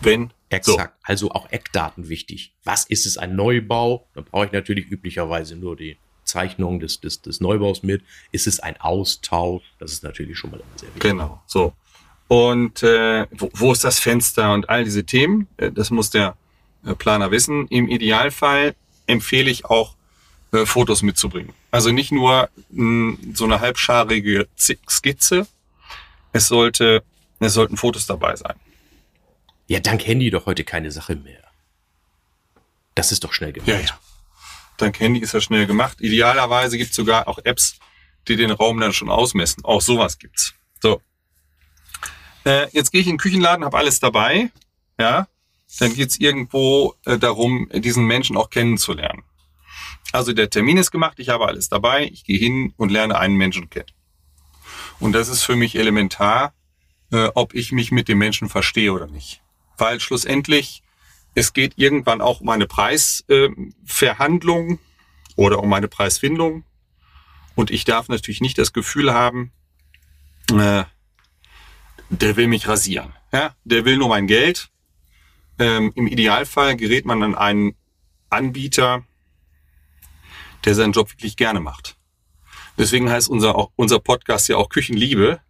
Wenn 0.00 0.32
Exakt. 0.50 0.96
Also 1.02 1.32
auch 1.32 1.50
Eckdaten 1.50 2.08
wichtig. 2.08 2.54
Was 2.62 2.84
ist 2.84 3.06
es 3.06 3.18
ein 3.18 3.34
Neubau? 3.34 4.08
Da 4.14 4.20
brauche 4.20 4.46
ich 4.46 4.52
natürlich 4.52 4.86
üblicherweise 4.86 5.56
nur 5.56 5.76
die 5.76 5.98
Zeichnung 6.34 6.80
des, 6.80 7.00
des, 7.00 7.22
des 7.22 7.40
Neubaus 7.40 7.84
mit. 7.84 8.02
Ist 8.32 8.48
es 8.48 8.58
ein 8.58 8.80
Austausch? 8.80 9.62
Das 9.78 9.92
ist 9.92 10.02
natürlich 10.02 10.36
schon 10.36 10.50
mal 10.50 10.60
sehr 10.74 10.88
wichtig. 10.88 11.02
Genau, 11.02 11.40
so. 11.46 11.72
Und 12.26 12.82
äh, 12.82 13.26
wo, 13.30 13.50
wo 13.54 13.72
ist 13.72 13.84
das 13.84 14.00
Fenster 14.00 14.52
und 14.52 14.68
all 14.68 14.82
diese 14.82 15.04
Themen? 15.04 15.46
Äh, 15.58 15.70
das 15.70 15.90
muss 15.90 16.10
der 16.10 16.36
äh, 16.84 16.94
Planer 16.94 17.30
wissen. 17.30 17.68
Im 17.68 17.88
Idealfall 17.88 18.74
empfehle 19.06 19.48
ich 19.48 19.64
auch, 19.66 19.94
äh, 20.52 20.66
Fotos 20.66 21.02
mitzubringen. 21.02 21.52
Also 21.70 21.92
nicht 21.92 22.10
nur 22.10 22.48
mh, 22.70 23.18
so 23.34 23.44
eine 23.44 23.60
halbscharige 23.60 24.48
Skizze. 24.56 25.46
Es 26.32 26.48
sollte, 26.48 27.04
es 27.38 27.54
sollten 27.54 27.76
Fotos 27.76 28.06
dabei 28.06 28.34
sein. 28.34 28.56
Ja, 29.68 29.78
dank 29.78 30.04
Handy 30.04 30.30
doch 30.30 30.46
heute 30.46 30.64
keine 30.64 30.90
Sache 30.90 31.14
mehr. 31.14 31.44
Das 32.96 33.12
ist 33.12 33.22
doch 33.22 33.32
schnell 33.32 33.52
gemacht. 33.52 33.68
Ja, 33.68 33.78
ja. 33.78 33.98
Dank 34.76 34.98
Handy 35.00 35.20
ist 35.20 35.34
das 35.34 35.44
schnell 35.44 35.66
gemacht. 35.66 36.00
Idealerweise 36.00 36.78
gibt 36.78 36.90
es 36.90 36.96
sogar 36.96 37.28
auch 37.28 37.38
Apps, 37.44 37.78
die 38.28 38.36
den 38.36 38.50
Raum 38.50 38.80
dann 38.80 38.92
schon 38.92 39.10
ausmessen. 39.10 39.64
Auch 39.64 39.80
sowas 39.80 40.18
gibt's. 40.18 40.54
So. 40.82 41.00
Äh, 42.44 42.68
jetzt 42.72 42.90
gehe 42.90 43.00
ich 43.00 43.06
in 43.06 43.14
den 43.14 43.18
Küchenladen, 43.18 43.64
habe 43.64 43.76
alles 43.76 44.00
dabei. 44.00 44.50
Ja. 44.98 45.28
Dann 45.78 45.94
geht's 45.94 46.16
irgendwo 46.16 46.94
äh, 47.04 47.18
darum, 47.18 47.68
diesen 47.72 48.04
Menschen 48.06 48.36
auch 48.36 48.50
kennenzulernen. 48.50 49.22
Also 50.12 50.32
der 50.32 50.48
Termin 50.48 50.76
ist 50.76 50.92
gemacht, 50.92 51.18
ich 51.18 51.28
habe 51.30 51.48
alles 51.48 51.68
dabei, 51.68 52.04
ich 52.04 52.24
gehe 52.24 52.38
hin 52.38 52.72
und 52.76 52.90
lerne 52.92 53.18
einen 53.18 53.34
Menschen 53.34 53.68
kennen. 53.68 53.90
Und 55.00 55.12
das 55.12 55.28
ist 55.28 55.42
für 55.42 55.56
mich 55.56 55.76
elementar, 55.76 56.54
äh, 57.10 57.30
ob 57.34 57.54
ich 57.54 57.72
mich 57.72 57.90
mit 57.90 58.06
dem 58.06 58.18
Menschen 58.18 58.48
verstehe 58.48 58.92
oder 58.92 59.08
nicht. 59.08 59.42
Weil 59.76 59.98
schlussendlich 59.98 60.83
es 61.34 61.52
geht 61.52 61.74
irgendwann 61.76 62.20
auch 62.20 62.40
um 62.40 62.48
eine 62.48 62.66
Preisverhandlung 62.66 64.78
oder 65.36 65.60
um 65.60 65.72
eine 65.72 65.88
Preisfindung. 65.88 66.64
Und 67.54 67.70
ich 67.70 67.84
darf 67.84 68.08
natürlich 68.08 68.40
nicht 68.40 68.58
das 68.58 68.72
Gefühl 68.72 69.12
haben, 69.12 69.52
äh, 70.52 70.84
der 72.10 72.36
will 72.36 72.48
mich 72.48 72.68
rasieren. 72.68 73.12
Ja? 73.32 73.54
Der 73.64 73.84
will 73.84 73.96
nur 73.96 74.08
mein 74.08 74.26
Geld. 74.26 74.70
Ähm, 75.58 75.92
Im 75.94 76.06
Idealfall 76.06 76.76
gerät 76.76 77.04
man 77.04 77.22
an 77.22 77.34
einen 77.34 77.74
Anbieter, 78.30 79.04
der 80.64 80.74
seinen 80.74 80.92
Job 80.92 81.10
wirklich 81.10 81.36
gerne 81.36 81.60
macht. 81.60 81.96
Deswegen 82.76 83.08
heißt 83.08 83.28
unser, 83.28 83.68
unser 83.76 84.00
Podcast 84.00 84.48
ja 84.48 84.56
auch 84.56 84.68
Küchenliebe. 84.68 85.40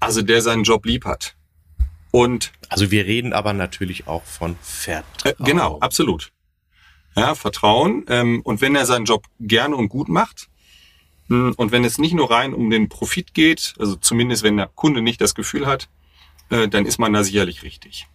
Also 0.00 0.22
der 0.22 0.42
seinen 0.42 0.64
Job 0.64 0.84
lieb 0.84 1.04
hat. 1.04 1.36
Und 2.10 2.52
Also 2.68 2.90
wir 2.90 3.04
reden 3.06 3.32
aber 3.32 3.52
natürlich 3.52 4.06
auch 4.06 4.24
von 4.24 4.52
äh, 4.52 4.56
Vertrauen. 4.62 5.34
genau, 5.44 5.78
absolut. 5.80 6.32
Ja, 7.14 7.34
Vertrauen. 7.34 8.04
Ähm, 8.08 8.42
und 8.42 8.60
wenn 8.60 8.74
er 8.76 8.86
seinen 8.86 9.04
Job 9.06 9.26
gerne 9.40 9.76
und 9.76 9.88
gut 9.88 10.08
macht, 10.08 10.48
mh, 11.28 11.54
und 11.56 11.72
wenn 11.72 11.84
es 11.84 11.98
nicht 11.98 12.14
nur 12.14 12.30
rein 12.30 12.54
um 12.54 12.70
den 12.70 12.88
Profit 12.88 13.34
geht, 13.34 13.74
also 13.78 13.96
zumindest 13.96 14.42
wenn 14.42 14.56
der 14.56 14.68
Kunde 14.68 15.02
nicht 15.02 15.20
das 15.20 15.34
Gefühl 15.34 15.66
hat, 15.66 15.88
äh, 16.50 16.68
dann 16.68 16.86
ist 16.86 16.98
man 16.98 17.12
da 17.12 17.24
sicherlich 17.24 17.62
richtig. 17.62 18.06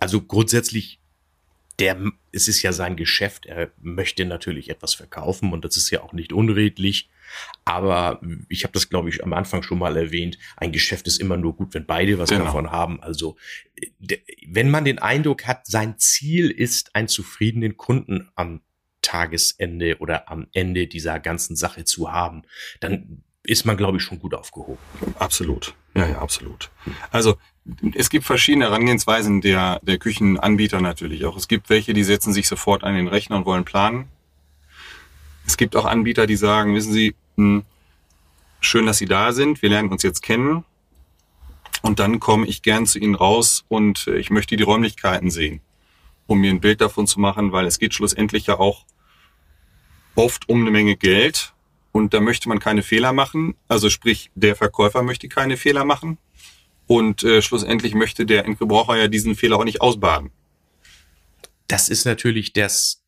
Also 0.00 0.20
grundsätzlich, 0.20 0.98
der, 1.78 1.98
es 2.32 2.48
ist 2.48 2.62
ja 2.62 2.72
sein 2.72 2.96
Geschäft. 2.96 3.46
Er 3.46 3.70
möchte 3.80 4.24
natürlich 4.24 4.70
etwas 4.70 4.94
verkaufen 4.94 5.52
und 5.52 5.64
das 5.64 5.76
ist 5.76 5.90
ja 5.90 6.02
auch 6.02 6.12
nicht 6.12 6.32
unredlich. 6.32 7.08
Aber 7.64 8.20
ich 8.48 8.64
habe 8.64 8.72
das, 8.72 8.88
glaube 8.88 9.08
ich, 9.08 9.24
am 9.24 9.32
Anfang 9.32 9.62
schon 9.62 9.78
mal 9.78 9.96
erwähnt. 9.96 10.38
Ein 10.56 10.72
Geschäft 10.72 11.06
ist 11.06 11.20
immer 11.20 11.36
nur 11.36 11.56
gut, 11.56 11.74
wenn 11.74 11.86
beide 11.86 12.18
was 12.18 12.30
Genau. 12.30 12.44
davon 12.44 12.70
haben. 12.70 13.02
Also, 13.02 13.36
wenn 14.46 14.70
man 14.70 14.84
den 14.84 14.98
Eindruck 14.98 15.46
hat, 15.46 15.66
sein 15.66 15.98
Ziel 15.98 16.50
ist, 16.50 16.94
einen 16.94 17.08
zufriedenen 17.08 17.76
Kunden 17.76 18.28
am 18.34 18.60
Tagesende 19.02 19.98
oder 19.98 20.30
am 20.30 20.46
Ende 20.52 20.86
dieser 20.86 21.20
ganzen 21.20 21.56
Sache 21.56 21.84
zu 21.84 22.10
haben, 22.12 22.42
dann 22.80 23.22
ist 23.44 23.64
man, 23.64 23.76
glaube 23.76 23.98
ich, 23.98 24.02
schon 24.02 24.18
gut 24.18 24.34
aufgehoben. 24.34 24.78
Absolut. 25.18 25.74
Ja, 25.94 26.08
ja, 26.08 26.18
absolut. 26.18 26.70
Also 27.10 27.36
es 27.94 28.10
gibt 28.10 28.24
verschiedene 28.24 28.64
Herangehensweisen 28.66 29.40
der, 29.40 29.80
der 29.82 29.98
Küchenanbieter 29.98 30.80
natürlich 30.80 31.24
auch. 31.24 31.36
Es 31.36 31.46
gibt 31.48 31.70
welche, 31.70 31.94
die 31.94 32.02
setzen 32.04 32.32
sich 32.32 32.48
sofort 32.48 32.82
an 32.84 32.94
den 32.94 33.08
Rechner 33.08 33.36
und 33.36 33.46
wollen 33.46 33.64
planen. 33.64 34.08
Es 35.46 35.56
gibt 35.56 35.76
auch 35.76 35.84
Anbieter, 35.84 36.26
die 36.26 36.36
sagen, 36.36 36.74
wissen 36.74 36.92
Sie, 36.92 37.14
hm, 37.36 37.64
schön, 38.60 38.86
dass 38.86 38.98
Sie 38.98 39.06
da 39.06 39.32
sind, 39.32 39.62
wir 39.62 39.70
lernen 39.70 39.90
uns 39.90 40.02
jetzt 40.02 40.22
kennen. 40.22 40.64
Und 41.82 42.00
dann 42.00 42.18
komme 42.20 42.46
ich 42.46 42.62
gern 42.62 42.86
zu 42.86 42.98
Ihnen 42.98 43.14
raus 43.14 43.64
und 43.68 44.06
äh, 44.08 44.16
ich 44.16 44.30
möchte 44.30 44.56
die 44.56 44.64
Räumlichkeiten 44.64 45.30
sehen, 45.30 45.60
um 46.26 46.40
mir 46.40 46.50
ein 46.50 46.60
Bild 46.60 46.80
davon 46.80 47.06
zu 47.06 47.20
machen, 47.20 47.52
weil 47.52 47.66
es 47.66 47.78
geht 47.78 47.94
schlussendlich 47.94 48.46
ja 48.46 48.58
auch 48.58 48.84
oft 50.16 50.48
um 50.48 50.62
eine 50.62 50.70
Menge 50.70 50.96
Geld 50.96 51.52
und 51.92 52.12
da 52.12 52.20
möchte 52.20 52.48
man 52.48 52.58
keine 52.58 52.82
Fehler 52.82 53.12
machen. 53.12 53.54
Also 53.68 53.88
sprich, 53.88 54.30
der 54.34 54.56
Verkäufer 54.56 55.02
möchte 55.02 55.28
keine 55.28 55.56
Fehler 55.56 55.84
machen 55.84 56.18
und 56.86 57.22
äh, 57.22 57.40
schlussendlich 57.42 57.94
möchte 57.94 58.26
der 58.26 58.46
Endgebraucher 58.46 58.96
ja 58.96 59.08
diesen 59.08 59.36
Fehler 59.36 59.58
auch 59.58 59.64
nicht 59.64 59.80
ausbaden. 59.80 60.30
Das 61.68 61.88
ist 61.88 62.04
natürlich 62.04 62.52
das 62.52 63.05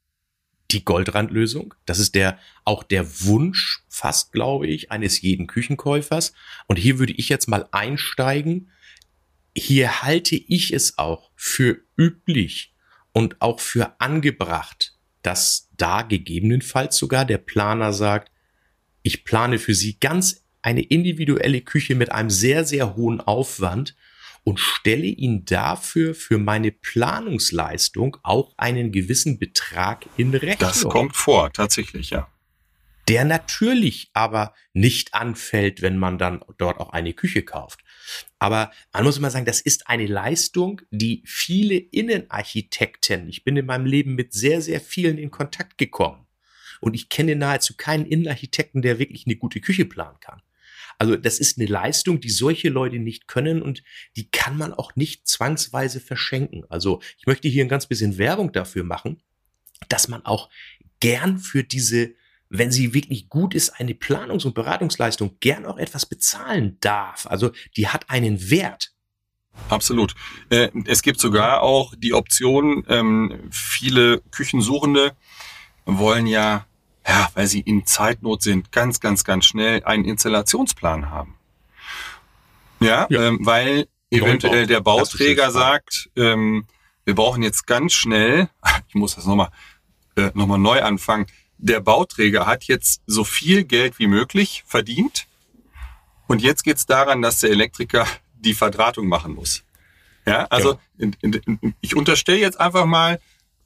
die 0.71 0.85
Goldrandlösung. 0.85 1.75
Das 1.87 1.99
ist 1.99 2.15
der 2.15 2.39
auch 2.65 2.83
der 2.83 3.23
Wunsch, 3.23 3.85
fast 3.89 4.33
glaube 4.33 4.67
ich, 4.67 4.91
eines 4.91 5.21
jeden 5.21 5.47
Küchenkäufers. 5.47 6.33
Und 6.67 6.77
hier 6.77 6.99
würde 6.99 7.15
ich 7.15 7.29
jetzt 7.29 7.49
mal 7.49 7.69
einsteigen. 7.73 8.71
Hier 9.57 10.03
halte 10.03 10.37
ich 10.37 10.73
es 10.73 10.99
auch 10.99 11.31
für 11.35 11.79
üblich 11.97 12.75
und 13.13 13.41
auch 13.41 13.61
für 13.61 14.01
angebracht, 14.01 14.95
dass 15.23 15.69
da 15.77 16.03
gegebenenfalls 16.03 16.97
sogar 16.97 17.25
der 17.25 17.39
Planer 17.39 17.93
sagt, 17.93 18.31
ich 19.03 19.25
plane 19.25 19.59
für 19.59 19.75
Sie 19.75 19.99
ganz 19.99 20.45
eine 20.61 20.83
individuelle 20.83 21.63
Küche 21.63 21.95
mit 21.95 22.13
einem 22.13 22.31
sehr, 22.31 22.65
sehr 22.65 22.95
hohen 22.97 23.21
Aufwand 23.21 23.97
und 24.49 24.59
stelle 24.59 25.05
ihn 25.05 25.45
dafür 25.45 26.15
für 26.15 26.39
meine 26.39 26.73
Planungsleistung 26.73 28.17
auch 28.23 28.55
einen 28.57 28.93
gewissen 28.93 29.39
Betrag 29.39 30.07
in 30.17 30.35
Rechnung. 30.35 30.71
Das 30.71 30.85
kommt 30.85 31.15
vor, 31.15 31.53
tatsächlich, 31.53 32.09
ja. 32.09 32.33
Der 33.09 33.27
natürlich 33.27 34.09
aber 34.15 34.55
nicht 34.73 35.13
anfällt, 35.13 35.83
wenn 35.83 35.99
man 35.99 36.17
dann 36.17 36.43
dort 36.57 36.81
auch 36.81 36.95
eine 36.95 37.13
Küche 37.13 37.43
kauft. 37.43 37.81
Aber 38.39 38.71
man 38.95 39.05
muss 39.05 39.19
immer 39.19 39.31
sagen, 39.31 39.45
das 39.45 39.61
ist 39.61 39.87
eine 39.87 40.07
Leistung, 40.07 40.81
die 40.91 41.23
viele 41.27 41.77
Innenarchitekten, 41.77 43.29
ich 43.29 43.45
bin 43.45 43.55
in 43.59 43.67
meinem 43.67 43.85
Leben 43.85 44.15
mit 44.15 44.33
sehr, 44.33 44.63
sehr 44.63 44.81
vielen 44.81 45.19
in 45.19 45.31
Kontakt 45.31 45.77
gekommen. 45.77 46.27
Und 46.81 46.95
ich 46.95 47.11
kenne 47.11 47.37
nahezu 47.37 47.77
keinen 47.77 48.07
Innenarchitekten, 48.07 48.81
der 48.81 48.99
wirklich 48.99 49.27
eine 49.27 49.37
gute 49.37 49.61
Küche 49.61 49.85
planen 49.85 50.21
kann. 50.21 50.41
Also 50.99 51.17
das 51.17 51.39
ist 51.39 51.59
eine 51.59 51.69
Leistung, 51.69 52.21
die 52.21 52.31
solche 52.31 52.69
Leute 52.69 52.99
nicht 52.99 53.29
können 53.29 53.63
und 53.63 53.83
die 54.17 54.31
kann 54.31 54.59
man 54.59 54.75
auch 54.75 54.97
nicht 54.97 55.29
zwangsweise 55.29 56.01
verschenken. 56.01 56.65
Also 56.69 57.01
ich 57.19 57.27
möchte 57.27 57.49
hier 57.49 57.65
ein 57.65 57.69
ganz 57.69 57.87
bisschen 57.87 58.19
Werbung 58.19 58.53
dafür 58.53 58.83
machen, 58.83 59.23
dass 59.89 60.09
man 60.09 60.25
auch 60.27 60.51
gern 60.99 61.39
für 61.39 61.63
diese, 61.63 62.15
wenn 62.49 62.73
sie 62.73 62.95
wirklich 62.95 63.29
gut 63.29 63.55
ist, 63.55 63.71
eine 63.79 63.93
Planungs- 63.93 64.45
und 64.45 64.55
Beratungsleistung 64.55 65.37
gern 65.39 65.67
auch 65.67 65.79
etwas 65.79 66.05
bezahlen 66.05 66.79
darf. 66.81 67.27
Also 67.27 67.53
die 67.77 67.87
hat 67.89 68.11
einen 68.11 68.51
Wert. 68.51 68.93
Absolut. 69.69 70.15
Äh, 70.51 70.71
es 70.87 71.03
gibt 71.03 71.21
sogar 71.21 71.63
auch 71.63 71.95
die 71.97 72.15
Option, 72.15 72.85
ähm, 72.89 73.49
viele 73.51 74.21
Küchensuchende 74.31 75.13
wollen 75.85 76.27
ja 76.27 76.67
ja, 77.09 77.31
weil 77.35 77.47
sie 77.47 77.61
in 77.61 77.87
Zeitnot 77.87 78.43
sind, 78.43 78.71
ganz, 78.71 79.01
ganz, 79.01 79.25
ganz 79.25 79.47
schnell 79.47 79.83
einen 79.85 80.05
Installationsplan 80.05 81.11
haben. 81.11 81.37
Ja, 82.81 83.07
ja. 83.09 83.29
Ähm, 83.29 83.39
weil 83.41 83.89
eventuell 84.11 84.67
der 84.67 84.81
Bauträger 84.81 85.51
sagt, 85.51 86.11
ähm, 86.17 86.67
wir 87.05 87.15
brauchen 87.15 87.43
jetzt 87.43 87.67
ganz 87.67 87.95
schnell, 87.95 88.51
ich 88.89 88.95
muss 88.95 89.15
das 89.15 89.25
nochmal 89.25 89.51
äh, 90.17 90.31
noch 90.35 90.47
mal 90.47 90.59
neu 90.59 90.83
anfangen, 90.83 91.27
der 91.57 91.81
Bauträger 91.81 92.47
hat 92.47 92.65
jetzt 92.65 93.03
so 93.07 93.25
viel 93.25 93.65
Geld 93.65 93.99
wie 93.99 94.07
möglich 94.07 94.63
verdient 94.67 95.27
und 96.27 96.43
jetzt 96.43 96.63
geht's 96.63 96.87
daran, 96.87 97.23
dass 97.23 97.41
der 97.41 97.51
Elektriker 97.51 98.07
die 98.35 98.55
Verdrahtung 98.55 99.09
machen 99.09 99.35
muss. 99.35 99.65
Ja, 100.27 100.45
also 100.51 100.79
ja. 100.99 101.09
In, 101.23 101.75
ich 101.81 101.97
unterstelle 101.97 102.39
jetzt 102.39 102.61
einfach 102.61 102.85
mal, 102.85 103.19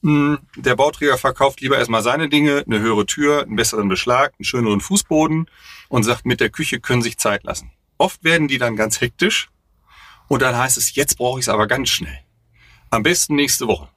der 0.03 0.75
Bauträger 0.75 1.17
verkauft 1.17 1.61
lieber 1.61 1.79
erstmal 1.79 2.03
seine 2.03 2.29
Dinge, 2.29 2.65
eine 2.67 2.81
höhere 2.81 3.07
Tür, 3.07 3.43
einen 3.43 3.55
besseren 3.55 3.89
Beschlag, 3.89 4.33
einen 4.39 4.45
schöneren 4.45 4.81
Fußboden 4.81 5.49
und 5.89 6.03
sagt, 6.03 6.27
mit 6.27 6.41
der 6.41 6.51
Küche 6.51 6.81
können 6.81 7.03
sich 7.03 7.19
Zeit 7.19 7.45
lassen. 7.45 7.71
Oft 7.99 8.25
werden 8.25 8.49
die 8.49 8.59
dann 8.59 8.75
ganz 8.75 9.01
hektisch 9.01 9.49
und 10.27 10.43
dann 10.43 10.57
heißt 10.57 10.77
es, 10.77 10.95
jetzt 10.97 11.19
brauche 11.19 11.39
ich 11.39 11.45
es 11.45 11.49
aber 11.49 11.69
ganz 11.69 11.89
schnell. 11.91 12.19
Am 12.91 13.05
besten 13.05 13.37
nächste 13.37 13.69
Woche. 13.69 13.89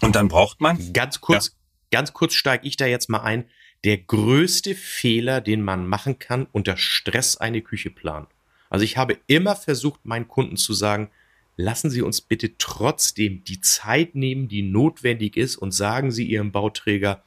Und 0.00 0.16
dann 0.16 0.28
braucht 0.28 0.60
man. 0.60 0.92
Ganz 0.92 1.20
kurz, 1.20 1.46
ja. 1.46 1.52
ganz 1.98 2.12
kurz 2.12 2.34
steige 2.34 2.66
ich 2.66 2.76
da 2.76 2.86
jetzt 2.86 3.08
mal 3.08 3.20
ein. 3.20 3.48
Der 3.84 3.98
größte 3.98 4.74
Fehler, 4.74 5.40
den 5.40 5.62
man 5.62 5.86
machen 5.86 6.18
kann, 6.18 6.46
unter 6.50 6.76
Stress 6.76 7.36
eine 7.36 7.62
Küche 7.62 7.90
planen. 7.90 8.26
Also 8.68 8.84
ich 8.84 8.96
habe 8.96 9.18
immer 9.26 9.54
versucht, 9.54 10.04
meinen 10.04 10.26
Kunden 10.26 10.56
zu 10.56 10.72
sagen, 10.72 11.10
lassen 11.56 11.90
Sie 11.90 12.02
uns 12.02 12.20
bitte 12.20 12.56
trotzdem 12.58 13.44
die 13.44 13.60
Zeit 13.60 14.14
nehmen, 14.14 14.48
die 14.48 14.62
notwendig 14.62 15.36
ist 15.36 15.56
und 15.56 15.72
sagen 15.72 16.10
Sie 16.10 16.24
Ihrem 16.24 16.52
Bauträger, 16.52 17.22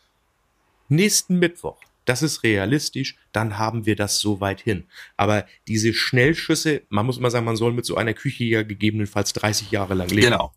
nächsten 0.90 1.40
Mittwoch, 1.40 1.80
das 2.06 2.22
ist 2.22 2.44
realistisch, 2.44 3.18
dann 3.34 3.58
haben 3.58 3.86
wir 3.86 3.96
das 3.96 4.20
so 4.20 4.40
weit 4.40 4.62
hin. 4.62 4.86
Aber 5.18 5.46
diese 5.68 5.94
Schnellschüsse, 5.94 6.84
man 6.90 7.06
muss 7.06 7.20
mal 7.20 7.30
sagen, 7.30 7.46
man 7.46 7.58
soll 7.58 7.74
mit 7.74 7.86
so 7.86 7.96
einer 7.98 8.14
Küche 8.14 8.46
ja 8.46 8.64
gegebenenfalls 8.64 9.34
30 9.34 9.72
Jahre 9.72 9.94
lang 9.94 10.08
leben. 10.10 10.22
Genau. 10.22 10.54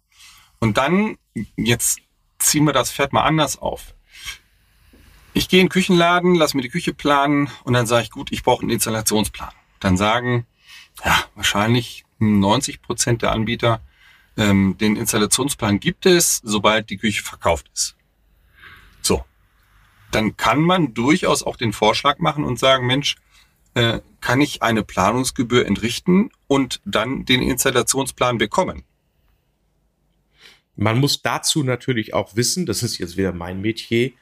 Und 0.60 0.76
dann, 0.76 1.16
jetzt 1.56 2.00
ziehen 2.38 2.64
wir 2.64 2.72
das 2.72 2.92
Pferd 2.92 3.12
mal 3.12 3.24
anders 3.24 3.58
auf. 3.58 3.94
Ich 5.32 5.48
gehe 5.48 5.60
in 5.60 5.66
den 5.66 5.72
Küchenladen, 5.72 6.34
lass 6.34 6.54
mir 6.54 6.62
die 6.62 6.68
Küche 6.68 6.92
planen 6.92 7.50
und 7.64 7.72
dann 7.72 7.86
sage 7.86 8.04
ich, 8.04 8.10
gut, 8.10 8.30
ich 8.32 8.42
brauche 8.42 8.62
einen 8.62 8.70
Installationsplan. 8.70 9.52
Dann 9.80 9.96
sagen, 9.96 10.46
ja, 11.04 11.24
wahrscheinlich 11.34 12.04
90 12.20 12.82
Prozent 12.82 13.22
der 13.22 13.32
Anbieter, 13.32 13.80
ähm, 14.36 14.76
den 14.78 14.96
Installationsplan 14.96 15.80
gibt 15.80 16.06
es, 16.06 16.40
sobald 16.44 16.90
die 16.90 16.98
Küche 16.98 17.22
verkauft 17.22 17.70
ist. 17.74 17.96
So. 19.02 19.24
Dann 20.12 20.36
kann 20.36 20.60
man 20.60 20.94
durchaus 20.94 21.42
auch 21.42 21.56
den 21.56 21.72
Vorschlag 21.72 22.18
machen 22.18 22.44
und 22.44 22.58
sagen, 22.58 22.86
Mensch, 22.86 23.16
äh, 23.74 24.00
kann 24.20 24.40
ich 24.40 24.62
eine 24.62 24.82
Planungsgebühr 24.82 25.66
entrichten 25.66 26.30
und 26.48 26.80
dann 26.84 27.24
den 27.24 27.42
Installationsplan 27.42 28.38
bekommen? 28.38 28.82
Man 30.76 30.98
muss 30.98 31.22
dazu 31.22 31.62
natürlich 31.62 32.14
auch 32.14 32.36
wissen, 32.36 32.66
das 32.66 32.82
ist 32.82 32.98
jetzt 32.98 33.16
wieder 33.16 33.32
mein 33.32 33.60
Metier, 33.60 34.12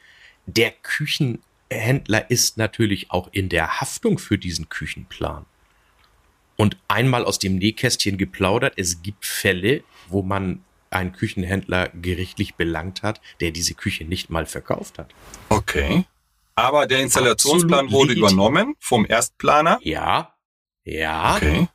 der 0.46 0.70
Küchenhändler 0.70 2.30
ist 2.30 2.56
natürlich 2.56 3.10
auch 3.10 3.28
in 3.32 3.48
der 3.48 3.80
Haftung 3.80 4.18
für 4.18 4.38
diesen 4.38 4.68
Küchenplan. 4.68 5.46
Und 6.60 6.76
einmal 6.88 7.24
aus 7.24 7.38
dem 7.38 7.56
Nähkästchen 7.56 8.18
geplaudert, 8.18 8.74
es 8.76 9.00
gibt 9.02 9.24
Fälle, 9.24 9.84
wo 10.08 10.22
man 10.22 10.64
einen 10.90 11.12
Küchenhändler 11.12 11.88
gerichtlich 11.90 12.56
belangt 12.56 13.02
hat, 13.02 13.20
der 13.40 13.52
diese 13.52 13.74
Küche 13.74 14.04
nicht 14.04 14.28
mal 14.28 14.44
verkauft 14.44 14.98
hat. 14.98 15.14
Okay. 15.50 16.04
Aber 16.56 16.86
der 16.86 17.00
Installationsplan 17.00 17.86
Absolut 17.86 17.92
wurde 17.92 18.14
legitim. 18.14 18.34
übernommen 18.34 18.74
vom 18.80 19.06
Erstplaner? 19.08 19.78
Ja. 19.82 20.34
Ja. 20.84 21.36
Okay. 21.36 21.68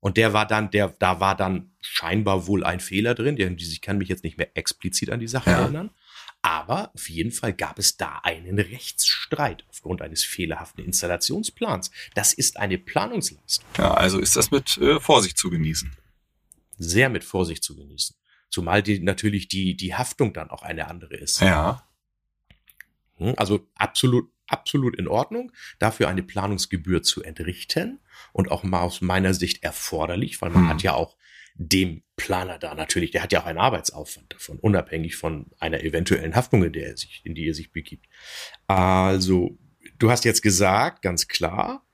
Und 0.00 0.18
der 0.18 0.34
war 0.34 0.46
dann, 0.46 0.70
der, 0.70 0.94
da 0.98 1.20
war 1.20 1.34
dann 1.34 1.72
scheinbar 1.80 2.46
wohl 2.46 2.62
ein 2.62 2.80
Fehler 2.80 3.14
drin. 3.14 3.38
Ich 3.58 3.80
kann 3.80 3.96
mich 3.96 4.08
jetzt 4.08 4.24
nicht 4.24 4.36
mehr 4.36 4.54
explizit 4.54 5.10
an 5.10 5.20
die 5.20 5.28
Sache 5.28 5.50
ja. 5.50 5.62
erinnern. 5.62 5.90
Aber 6.46 6.92
auf 6.94 7.08
jeden 7.08 7.32
Fall 7.32 7.52
gab 7.52 7.76
es 7.76 7.96
da 7.96 8.20
einen 8.22 8.60
Rechtsstreit 8.60 9.64
aufgrund 9.68 10.00
eines 10.00 10.22
fehlerhaften 10.22 10.84
Installationsplans. 10.84 11.90
Das 12.14 12.32
ist 12.32 12.56
eine 12.56 12.78
Planungsleistung. 12.78 13.64
Ja, 13.76 13.94
also 13.94 14.20
ist 14.20 14.36
das 14.36 14.52
mit 14.52 14.78
äh, 14.78 15.00
Vorsicht 15.00 15.36
zu 15.38 15.50
genießen. 15.50 15.90
Sehr 16.78 17.08
mit 17.08 17.24
Vorsicht 17.24 17.64
zu 17.64 17.74
genießen. 17.74 18.14
Zumal 18.48 18.84
die 18.84 19.00
natürlich 19.00 19.48
die, 19.48 19.76
die 19.76 19.96
Haftung 19.96 20.32
dann 20.34 20.50
auch 20.50 20.62
eine 20.62 20.86
andere 20.86 21.16
ist. 21.16 21.40
Ja. 21.40 21.84
Hm, 23.16 23.34
also 23.36 23.68
absolut, 23.74 24.30
absolut 24.46 24.94
in 24.94 25.08
Ordnung, 25.08 25.50
dafür 25.80 26.06
eine 26.06 26.22
Planungsgebühr 26.22 27.02
zu 27.02 27.24
entrichten 27.24 27.98
und 28.32 28.52
auch 28.52 28.62
mal 28.62 28.82
aus 28.82 29.00
meiner 29.00 29.34
Sicht 29.34 29.64
erforderlich, 29.64 30.40
weil 30.40 30.50
man 30.50 30.62
hm. 30.62 30.68
hat 30.68 30.82
ja 30.84 30.94
auch 30.94 31.16
dem 31.58 32.02
Planer 32.16 32.58
da 32.58 32.74
natürlich, 32.74 33.10
der 33.10 33.22
hat 33.22 33.32
ja 33.32 33.42
auch 33.42 33.46
einen 33.46 33.58
Arbeitsaufwand 33.58 34.32
davon, 34.32 34.58
unabhängig 34.58 35.16
von 35.16 35.46
einer 35.58 35.82
eventuellen 35.82 36.34
Haftung, 36.34 36.62
in 36.64 36.72
der 36.72 36.88
er 36.88 36.96
sich, 36.96 37.22
in 37.24 37.34
die 37.34 37.48
er 37.48 37.54
sich 37.54 37.72
begibt. 37.72 38.06
Also, 38.66 39.58
du 39.98 40.10
hast 40.10 40.24
jetzt 40.24 40.42
gesagt, 40.42 41.02
ganz 41.02 41.28
klar, 41.28 41.86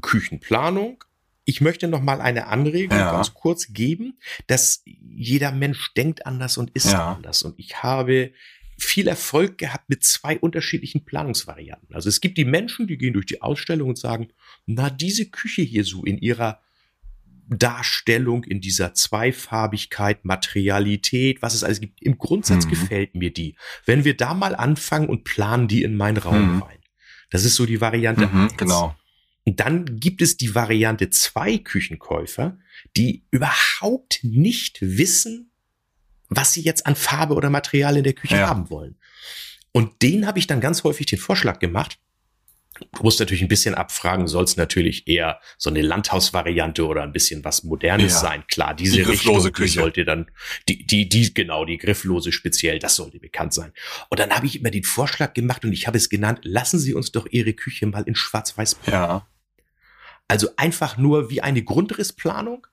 Küchenplanung. 0.00 1.02
Ich 1.44 1.60
möchte 1.60 1.88
noch 1.88 2.00
mal 2.00 2.20
eine 2.20 2.46
Anregung 2.46 2.96
ja. 2.96 3.12
ganz 3.12 3.34
kurz 3.34 3.72
geben, 3.72 4.18
dass 4.46 4.82
jeder 4.84 5.52
Mensch 5.52 5.92
denkt 5.94 6.26
anders 6.26 6.56
und 6.56 6.70
ist 6.70 6.92
ja. 6.92 7.14
anders. 7.14 7.42
Und 7.42 7.58
ich 7.58 7.82
habe 7.82 8.32
viel 8.78 9.06
Erfolg 9.08 9.58
gehabt 9.58 9.88
mit 9.88 10.02
zwei 10.04 10.38
unterschiedlichen 10.38 11.04
Planungsvarianten. 11.04 11.94
Also 11.94 12.08
es 12.08 12.20
gibt 12.20 12.38
die 12.38 12.44
Menschen, 12.44 12.86
die 12.86 12.96
gehen 12.96 13.12
durch 13.12 13.26
die 13.26 13.42
Ausstellung 13.42 13.90
und 13.90 13.98
sagen, 13.98 14.28
na, 14.66 14.90
diese 14.90 15.26
Küche 15.26 15.62
hier 15.62 15.84
so 15.84 16.04
in 16.04 16.18
ihrer 16.18 16.60
Darstellung, 17.48 18.44
in 18.44 18.60
dieser 18.60 18.94
Zweifarbigkeit, 18.94 20.24
Materialität, 20.24 21.42
was 21.42 21.54
es 21.54 21.64
alles 21.64 21.80
gibt, 21.80 22.02
im 22.02 22.18
Grundsatz 22.18 22.66
mhm. 22.66 22.70
gefällt 22.70 23.14
mir 23.14 23.32
die. 23.32 23.56
Wenn 23.84 24.04
wir 24.04 24.16
da 24.16 24.34
mal 24.34 24.54
anfangen 24.54 25.08
und 25.08 25.24
planen 25.24 25.68
die 25.68 25.82
in 25.82 25.96
meinen 25.96 26.16
Raum 26.16 26.56
mhm. 26.56 26.62
rein. 26.62 26.78
Das 27.30 27.44
ist 27.44 27.56
so 27.56 27.66
die 27.66 27.80
Variante 27.80 28.26
mhm, 28.26 28.50
Genau. 28.56 28.94
Und 29.44 29.60
dann 29.60 30.00
gibt 30.00 30.22
es 30.22 30.36
die 30.36 30.54
Variante 30.54 31.10
zwei 31.10 31.58
Küchenkäufer, 31.58 32.58
die 32.96 33.26
überhaupt 33.30 34.20
nicht 34.22 34.78
wissen, 34.80 35.50
was 36.28 36.52
sie 36.52 36.62
jetzt 36.62 36.86
an 36.86 36.96
Farbe 36.96 37.34
oder 37.34 37.50
Material 37.50 37.96
in 37.96 38.04
der 38.04 38.14
Küche 38.14 38.36
ja. 38.36 38.48
haben 38.48 38.70
wollen. 38.70 38.96
Und 39.72 40.02
denen 40.02 40.26
habe 40.26 40.38
ich 40.38 40.46
dann 40.46 40.60
ganz 40.60 40.84
häufig 40.84 41.06
den 41.06 41.18
Vorschlag 41.18 41.58
gemacht. 41.58 41.98
Du 42.74 43.02
musst 43.02 43.20
natürlich 43.20 43.42
ein 43.42 43.48
bisschen 43.48 43.74
abfragen, 43.74 44.26
soll 44.26 44.44
es 44.44 44.56
natürlich 44.56 45.06
eher 45.06 45.40
so 45.58 45.70
eine 45.70 45.82
Landhausvariante 45.82 46.86
oder 46.86 47.02
ein 47.02 47.12
bisschen 47.12 47.44
was 47.44 47.62
Modernes 47.62 48.14
ja. 48.14 48.20
sein. 48.20 48.44
Klar, 48.48 48.74
diese 48.74 48.96
die 48.96 49.02
Richtung 49.02 49.52
die 49.52 49.68
sollte 49.68 50.04
dann, 50.04 50.30
die, 50.68 50.84
die, 50.86 51.08
die, 51.08 51.32
genau, 51.32 51.64
die 51.64 51.78
grifflose 51.78 52.32
speziell, 52.32 52.78
das 52.78 52.96
sollte 52.96 53.18
bekannt 53.20 53.54
sein. 53.54 53.72
Und 54.10 54.18
dann 54.18 54.30
habe 54.30 54.46
ich 54.46 54.58
immer 54.58 54.70
den 54.70 54.84
Vorschlag 54.84 55.34
gemacht 55.34 55.64
und 55.64 55.72
ich 55.72 55.86
habe 55.86 55.96
es 55.96 56.08
genannt, 56.08 56.40
lassen 56.42 56.78
Sie 56.78 56.94
uns 56.94 57.12
doch 57.12 57.26
Ihre 57.30 57.52
Küche 57.52 57.86
mal 57.86 58.02
in 58.04 58.14
Schwarz-Weiß 58.14 58.76
bauen. 58.76 58.92
Ja. 58.92 59.28
Also 60.26 60.48
einfach 60.56 60.96
nur 60.96 61.30
wie 61.30 61.42
eine 61.42 61.62
Grundrissplanung 61.62 62.66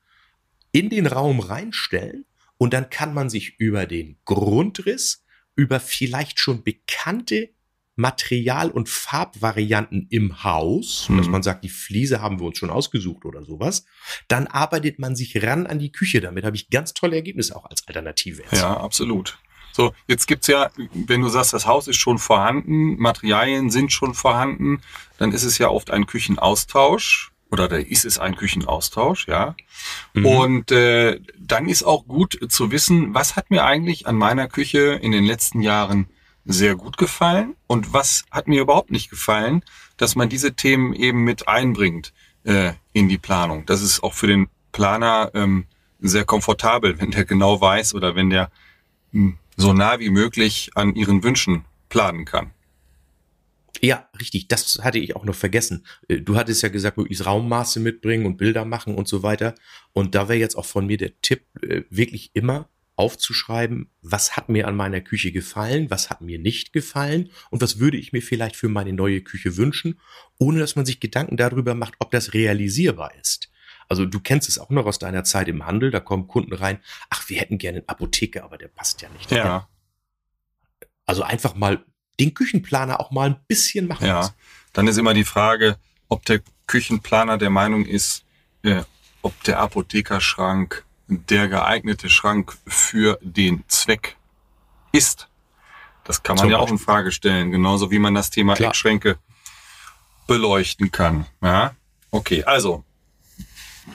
in 0.72 0.90
den 0.90 1.06
Raum 1.06 1.40
reinstellen 1.40 2.26
und 2.58 2.74
dann 2.74 2.90
kann 2.90 3.14
man 3.14 3.30
sich 3.30 3.60
über 3.60 3.86
den 3.86 4.18
Grundriss, 4.26 5.26
über 5.56 5.80
vielleicht 5.80 6.40
schon 6.40 6.64
bekannte 6.64 7.50
Material- 7.96 8.72
und 8.72 8.90
Farbvarianten 8.90 10.08
im 10.10 10.44
Haus, 10.44 11.08
mhm. 11.10 11.18
dass 11.18 11.28
man 11.28 11.44
sagt, 11.44 11.64
die 11.64 11.70
Fliese 11.70 12.22
haben 12.22 12.40
wir 12.40 12.48
uns 12.48 12.58
schon 12.58 12.70
ausgesucht 12.70 13.26
oder 13.26 13.44
sowas, 13.46 13.86
dann 14.28 14.48
arbeitet 14.48 15.00
man 15.00 15.16
sich 15.16 15.44
ran 15.44 15.68
an 15.68 15.80
die 15.80 15.92
Küche. 15.92 16.22
Damit 16.22 16.46
habe 16.46 16.56
ich 16.56 16.70
ganz 16.70 16.94
tolle 16.94 17.16
Ergebnisse 17.16 17.56
auch 17.56 17.66
als 17.66 17.88
Alternative. 17.88 18.44
Jetzt. 18.44 18.62
Ja, 18.62 18.78
absolut. 18.78 19.38
So, 19.74 19.94
jetzt 20.08 20.28
gibt's 20.28 20.48
ja, 20.48 20.70
wenn 20.94 21.22
du 21.22 21.30
sagst, 21.30 21.54
das 21.54 21.66
Haus 21.66 21.88
ist 21.88 21.98
schon 21.98 22.18
vorhanden, 22.18 22.98
Materialien 22.98 23.70
sind 23.70 23.92
schon 23.92 24.14
vorhanden, 24.14 24.82
dann 25.18 25.32
ist 25.32 25.44
es 25.44 25.58
ja 25.58 25.70
oft 25.70 25.92
ein 25.92 26.06
Küchenaustausch 26.06 27.32
oder 27.52 27.68
da 27.68 27.78
ist 27.78 28.06
es 28.06 28.18
ein 28.18 28.36
Küchenaustausch, 28.36 29.28
ja. 29.28 29.56
Mhm. 30.14 30.26
Und 30.26 30.72
äh, 30.72 31.20
dann 31.38 31.68
ist 31.68 31.84
auch 31.84 32.06
gut 32.08 32.40
zu 32.50 32.72
wissen, 32.72 33.14
was 33.14 33.36
hat 33.36 33.52
mir 33.52 33.66
eigentlich 33.66 34.08
an 34.08 34.16
meiner 34.16 34.48
Küche 34.48 35.00
in 35.02 35.12
den 35.12 35.26
letzten 35.26 35.62
Jahren 35.62 36.08
sehr 36.46 36.76
gut 36.76 36.98
gefallen 36.98 37.56
und 37.68 37.94
was 37.94 38.26
hat 38.32 38.48
mir 38.48 38.62
überhaupt 38.62 38.92
nicht 38.92 39.10
gefallen, 39.10 39.64
dass 39.98 40.16
man 40.16 40.30
diese 40.30 40.54
Themen 40.54 40.94
eben 40.94 41.24
mit 41.24 41.48
einbringt 41.48 42.14
äh, 42.44 42.74
in 42.94 43.10
die 43.10 43.18
Planung. 43.18 43.66
Das 43.66 43.82
ist 43.82 44.04
auch 44.04 44.14
für 44.14 44.28
den 44.28 44.48
Planer 44.72 45.32
ähm, 45.34 45.66
sehr 46.00 46.26
komfortabel, 46.26 47.00
wenn 47.00 47.12
der 47.12 47.26
genau 47.26 47.62
weiß 47.62 47.94
oder 47.94 48.16
wenn 48.16 48.30
der 48.30 48.52
mh, 49.12 49.24
hm, 49.24 49.38
so 49.58 49.74
nah 49.74 50.00
wie 50.00 50.10
möglich 50.10 50.72
an 50.76 50.96
ihren 50.96 51.24
Wünschen 51.24 51.66
planen 51.90 52.26
kann. 52.26 52.52
Ja, 53.82 54.08
richtig. 54.20 54.48
Das 54.48 54.80
hatte 54.84 55.00
ich 55.00 55.16
auch 55.16 55.26
noch 55.26 55.36
vergessen. 55.36 55.86
Äh, 56.08 56.22
du 56.22 56.36
hattest 56.36 56.62
ja 56.62 56.70
gesagt, 56.70 56.98
möglichst 56.98 57.26
Raummaße 57.26 57.80
mitbringen 57.80 58.26
und 58.26 58.38
Bilder 58.38 58.66
machen 58.66 58.96
und 58.96 59.08
so 59.08 59.24
weiter. 59.24 59.56
Und 59.94 60.16
da 60.16 60.30
wäre 60.30 60.40
jetzt 60.40 60.56
auch 60.56 60.66
von 60.66 60.86
mir 60.86 60.98
der 60.98 61.20
Tipp, 61.22 61.46
äh, 61.62 61.84
wirklich 61.90 62.32
immer 62.34 62.70
aufzuschreiben, 63.02 63.90
was 64.04 64.38
hat 64.38 64.48
mir 64.48 64.68
an 64.68 64.76
meiner 64.76 65.02
Küche 65.02 65.32
gefallen, 65.32 65.90
was 65.90 66.12
hat 66.12 66.22
mir 66.22 66.38
nicht 66.38 66.72
gefallen 66.72 67.32
und 67.50 67.60
was 67.60 67.80
würde 67.80 67.98
ich 67.98 68.14
mir 68.14 68.22
vielleicht 68.22 68.56
für 68.56 68.70
meine 68.70 68.94
neue 68.94 69.22
Küche 69.22 69.58
wünschen, 69.58 70.00
ohne 70.38 70.60
dass 70.60 70.76
man 70.76 70.86
sich 70.86 71.00
Gedanken 71.00 71.36
darüber 71.36 71.74
macht, 71.74 71.96
ob 71.98 72.12
das 72.12 72.36
realisierbar 72.36 73.16
ist. 73.20 73.50
Also 73.90 74.06
du 74.06 74.20
kennst 74.20 74.48
es 74.48 74.60
auch 74.60 74.70
noch 74.70 74.86
aus 74.86 75.00
deiner 75.00 75.24
Zeit 75.24 75.48
im 75.48 75.66
Handel, 75.66 75.90
da 75.90 76.00
kommen 76.00 76.28
Kunden 76.28 76.54
rein, 76.54 76.78
ach, 77.10 77.28
wir 77.28 77.40
hätten 77.40 77.58
gerne 77.58 77.80
einen 77.80 77.90
Apotheker, 77.90 78.44
aber 78.44 78.60
der 78.60 78.68
passt 78.68 79.02
ja 79.02 79.10
nicht. 79.10 79.32
Ja. 79.32 79.68
Also 81.08 81.24
einfach 81.24 81.56
mal 81.56 81.84
den 82.20 82.36
Küchenplaner 82.36 83.00
auch 83.00 83.10
mal 83.10 83.32
ein 83.32 83.40
bisschen 83.48 83.88
machen 83.88 84.06
ja, 84.06 84.18
muss. 84.18 84.34
Dann 84.74 84.88
ist 84.88 84.98
immer 84.98 85.16
die 85.16 85.24
Frage, 85.24 85.78
ob 86.08 86.24
der 86.26 86.42
Küchenplaner 86.68 87.40
der 87.40 87.50
Meinung 87.50 87.84
ist, 87.84 88.26
äh, 88.62 88.84
ob 89.24 89.44
der 89.44 89.58
Apothekerschrank 89.58 90.86
der 91.12 91.48
geeignete 91.48 92.10
Schrank 92.10 92.58
für 92.66 93.20
den 93.22 93.64
Zweck 93.68 94.18
ist. 94.92 95.28
Das 96.04 96.24
kann 96.24 96.36
man 96.36 96.44
Zum 96.44 96.52
ja 96.52 96.58
Beispiel. 96.58 96.76
auch 96.76 96.80
in 96.80 96.84
Frage 96.84 97.12
stellen, 97.12 97.52
genauso 97.52 97.92
wie 97.92 98.00
man 98.00 98.16
das 98.16 98.30
Thema 98.30 98.56
Klar. 98.56 98.70
Eckschränke 98.70 99.18
beleuchten 100.28 100.92
kann. 100.92 101.26
Ja, 101.42 101.76
okay, 102.10 102.44
also 102.44 102.84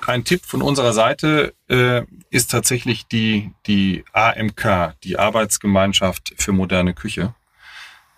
ein 0.06 0.24
Tipp 0.24 0.44
von 0.44 0.62
unserer 0.62 0.92
Seite 0.92 1.54
äh, 1.68 2.02
ist 2.30 2.50
tatsächlich 2.50 3.06
die 3.06 3.52
die 3.66 4.04
AMK, 4.12 4.94
die 5.02 5.18
Arbeitsgemeinschaft 5.18 6.34
für 6.36 6.52
moderne 6.52 6.94
Küche. 6.94 7.34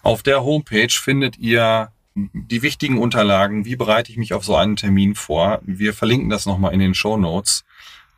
Auf 0.02 0.22
der 0.22 0.42
Homepage 0.42 0.90
findet 0.90 1.38
ihr 1.38 1.92
die 2.14 2.62
wichtigen 2.62 2.98
Unterlagen. 2.98 3.64
Wie 3.64 3.76
bereite 3.76 4.10
ich 4.10 4.18
mich 4.18 4.34
auf 4.34 4.44
so 4.44 4.56
einen 4.56 4.76
Termin 4.76 5.14
vor? 5.14 5.60
Wir 5.62 5.94
verlinken 5.94 6.30
das 6.30 6.46
nochmal 6.46 6.72
in 6.72 6.80
den 6.80 6.94
Show 6.94 7.16
Notes. 7.16 7.64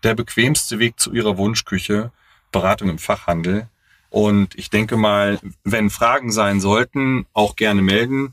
Der 0.02 0.14
bequemste 0.14 0.78
Weg 0.78 0.98
zu 0.98 1.12
Ihrer 1.12 1.36
Wunschküche, 1.36 2.10
Beratung 2.52 2.88
im 2.88 2.96
Fachhandel. 2.98 3.68
Und 4.08 4.54
ich 4.56 4.70
denke 4.70 4.96
mal, 4.96 5.38
wenn 5.62 5.90
Fragen 5.90 6.32
sein 6.32 6.58
sollten, 6.60 7.26
auch 7.32 7.54
gerne 7.56 7.82
melden. 7.82 8.32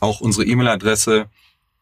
Auch 0.00 0.20
unsere 0.20 0.44
E-Mail-Adresse 0.44 1.26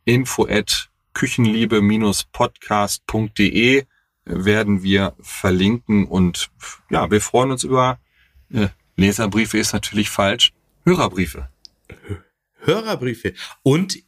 info 0.05 0.47
at 0.47 0.91
küchenliebe-podcast.de 1.15 3.87
werden 4.25 4.83
wir 4.83 5.15
verlinken 5.21 6.07
und 6.07 6.51
ja, 6.91 7.11
wir 7.11 7.21
freuen 7.21 7.51
uns 7.51 7.65
über 7.65 7.99
äh, 8.53 8.69
Leserbriefe 8.97 9.59
ist 9.59 9.73
natürlich 9.73 10.11
falsch, 10.11 10.53
Hörerbriefe. 10.85 11.49
Hörerbriefe. 12.61 13.35
Und 13.63 13.99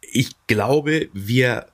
ich 0.00 0.30
glaube, 0.46 1.08
wir, 1.12 1.66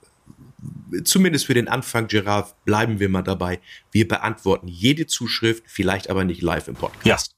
zumindest 1.05 1.47
für 1.47 1.55
den 1.55 1.69
Anfang, 1.69 2.07
Gerard, 2.07 2.55
bleiben 2.65 3.01
wir 3.01 3.09
mal 3.09 3.23
dabei. 3.23 3.61
Wir 3.93 4.07
beantworten 4.07 4.69
jede 4.69 5.07
Zuschrift, 5.07 5.65
vielleicht 5.67 6.11
aber 6.11 6.25
nicht 6.25 6.43
live 6.43 6.69
im 6.69 6.75
Podcast. 6.75 7.33
Ja. 7.33 7.37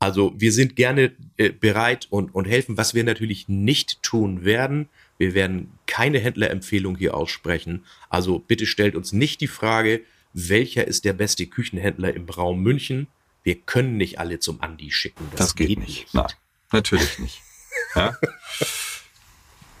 Also 0.00 0.32
wir 0.36 0.52
sind 0.52 0.76
gerne 0.76 1.12
äh, 1.36 1.50
bereit 1.50 2.06
und, 2.10 2.34
und 2.34 2.46
helfen. 2.46 2.76
Was 2.76 2.94
wir 2.94 3.02
natürlich 3.02 3.48
nicht 3.48 4.02
tun 4.02 4.44
werden, 4.44 4.88
wir 5.18 5.34
werden 5.34 5.72
keine 5.86 6.20
Händlerempfehlung 6.20 6.96
hier 6.96 7.14
aussprechen. 7.14 7.84
Also 8.08 8.38
bitte 8.38 8.66
stellt 8.66 8.94
uns 8.94 9.12
nicht 9.12 9.40
die 9.40 9.48
Frage, 9.48 10.02
welcher 10.32 10.86
ist 10.86 11.04
der 11.04 11.14
beste 11.14 11.46
Küchenhändler 11.46 12.14
im 12.14 12.28
Raum 12.28 12.62
München. 12.62 13.08
Wir 13.42 13.56
können 13.56 13.96
nicht 13.96 14.20
alle 14.20 14.38
zum 14.38 14.60
Andi 14.60 14.90
schicken. 14.90 15.26
Das, 15.30 15.38
das 15.38 15.54
geht, 15.56 15.68
geht, 15.68 15.78
nicht. 15.80 15.88
nicht. 15.88 16.14
Nein, 16.14 16.32
natürlich 16.72 17.18
nicht. 17.18 17.42
Ja? 17.94 18.12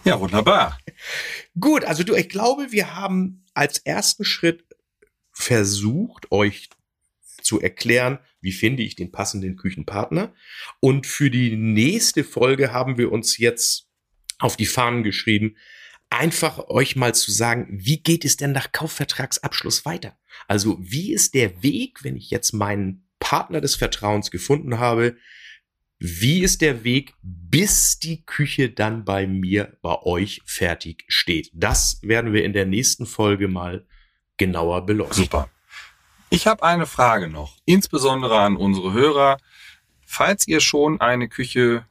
Ja, 0.08 0.20
wunderbar. 0.20 0.78
Gut, 1.60 1.84
also 1.84 2.02
du, 2.02 2.14
ich 2.14 2.28
glaube, 2.28 2.72
wir 2.72 2.94
haben 2.94 3.44
als 3.54 3.78
ersten 3.78 4.24
Schritt 4.24 4.64
versucht, 5.32 6.30
euch 6.32 6.68
zu 7.42 7.60
erklären, 7.60 8.18
wie 8.40 8.52
finde 8.52 8.82
ich 8.82 8.96
den 8.96 9.12
passenden 9.12 9.56
Küchenpartner. 9.56 10.34
Und 10.80 11.06
für 11.06 11.30
die 11.30 11.56
nächste 11.56 12.24
Folge 12.24 12.72
haben 12.72 12.98
wir 12.98 13.12
uns 13.12 13.38
jetzt 13.38 13.88
auf 14.38 14.56
die 14.56 14.66
Fahnen 14.66 15.02
geschrieben, 15.02 15.56
einfach 16.10 16.68
euch 16.68 16.96
mal 16.96 17.14
zu 17.14 17.30
sagen, 17.30 17.66
wie 17.70 18.02
geht 18.02 18.24
es 18.24 18.36
denn 18.36 18.52
nach 18.52 18.72
Kaufvertragsabschluss 18.72 19.84
weiter? 19.84 20.18
Also 20.46 20.78
wie 20.80 21.12
ist 21.12 21.34
der 21.34 21.62
Weg, 21.62 22.04
wenn 22.04 22.16
ich 22.16 22.30
jetzt 22.30 22.52
meinen 22.52 23.08
Partner 23.18 23.60
des 23.60 23.74
Vertrauens 23.74 24.30
gefunden 24.30 24.78
habe, 24.78 25.16
wie 25.98 26.42
ist 26.42 26.60
der 26.60 26.84
Weg, 26.84 27.14
bis 27.22 27.98
die 27.98 28.24
Küche 28.24 28.70
dann 28.70 29.04
bei 29.04 29.26
mir, 29.26 29.76
bei 29.82 30.00
euch 30.02 30.42
fertig 30.44 31.04
steht? 31.08 31.50
Das 31.54 32.00
werden 32.02 32.32
wir 32.32 32.44
in 32.44 32.52
der 32.52 32.66
nächsten 32.66 33.06
Folge 33.06 33.48
mal 33.48 33.84
genauer 34.36 34.86
beleuchten. 34.86 35.24
Super. 35.24 35.48
Ich 36.30 36.46
habe 36.46 36.62
eine 36.62 36.86
Frage 36.86 37.28
noch, 37.28 37.56
insbesondere 37.64 38.38
an 38.38 38.56
unsere 38.56 38.92
Hörer. 38.92 39.38
Falls 40.06 40.46
ihr 40.46 40.60
schon 40.60 41.00
eine 41.00 41.28
Küche 41.28 41.84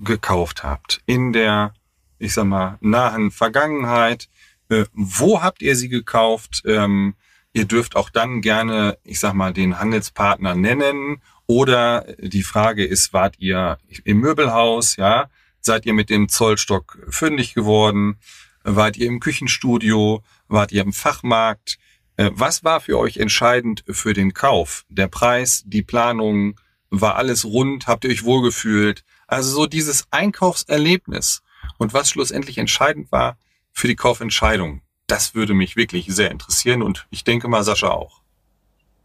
gekauft 0.00 0.64
habt 0.64 1.02
in 1.06 1.32
der, 1.32 1.74
ich 2.18 2.34
sag 2.34 2.44
mal, 2.44 2.78
nahen 2.80 3.30
Vergangenheit, 3.30 4.28
äh, 4.68 4.84
wo 4.92 5.42
habt 5.42 5.62
ihr 5.62 5.76
sie 5.76 5.88
gekauft? 5.88 6.62
Ähm, 6.66 7.14
Ihr 7.52 7.64
dürft 7.64 7.96
auch 7.96 8.10
dann 8.10 8.40
gerne, 8.40 8.98
ich 9.04 9.20
sag 9.20 9.34
mal, 9.34 9.52
den 9.52 9.78
Handelspartner 9.78 10.54
nennen. 10.54 11.22
Oder 11.48 12.04
die 12.18 12.42
Frage 12.42 12.84
ist, 12.84 13.14
wart 13.14 13.36
ihr 13.38 13.78
im 14.04 14.18
Möbelhaus, 14.20 14.96
ja? 14.96 15.30
Seid 15.60 15.86
ihr 15.86 15.94
mit 15.94 16.10
dem 16.10 16.28
Zollstock 16.28 16.98
fündig 17.08 17.54
geworden? 17.54 18.18
Wart 18.64 18.98
ihr 18.98 19.06
im 19.06 19.18
Küchenstudio? 19.18 20.22
Wart 20.46 20.72
ihr 20.72 20.82
im 20.82 20.92
Fachmarkt? 20.92 21.78
Äh, 22.16 22.30
was 22.34 22.64
war 22.64 22.80
für 22.80 22.98
euch 22.98 23.16
entscheidend 23.16 23.82
für 23.88 24.12
den 24.12 24.34
Kauf? 24.34 24.84
Der 24.90 25.08
Preis, 25.08 25.62
die 25.66 25.82
Planung, 25.82 26.60
war 26.90 27.16
alles 27.16 27.46
rund? 27.46 27.86
Habt 27.86 28.04
ihr 28.04 28.10
euch 28.10 28.24
wohlgefühlt? 28.24 29.02
Also 29.26 29.50
so 29.50 29.66
dieses 29.66 30.06
Einkaufserlebnis 30.10 31.42
und 31.78 31.94
was 31.94 32.10
schlussendlich 32.10 32.58
entscheidend 32.58 33.10
war 33.10 33.38
für 33.72 33.88
die 33.88 33.96
Kaufentscheidung. 33.96 34.82
Das 35.06 35.34
würde 35.34 35.54
mich 35.54 35.76
wirklich 35.76 36.06
sehr 36.08 36.30
interessieren 36.30 36.82
und 36.82 37.06
ich 37.10 37.24
denke 37.24 37.48
mal 37.48 37.64
Sascha 37.64 37.88
auch. 37.88 38.20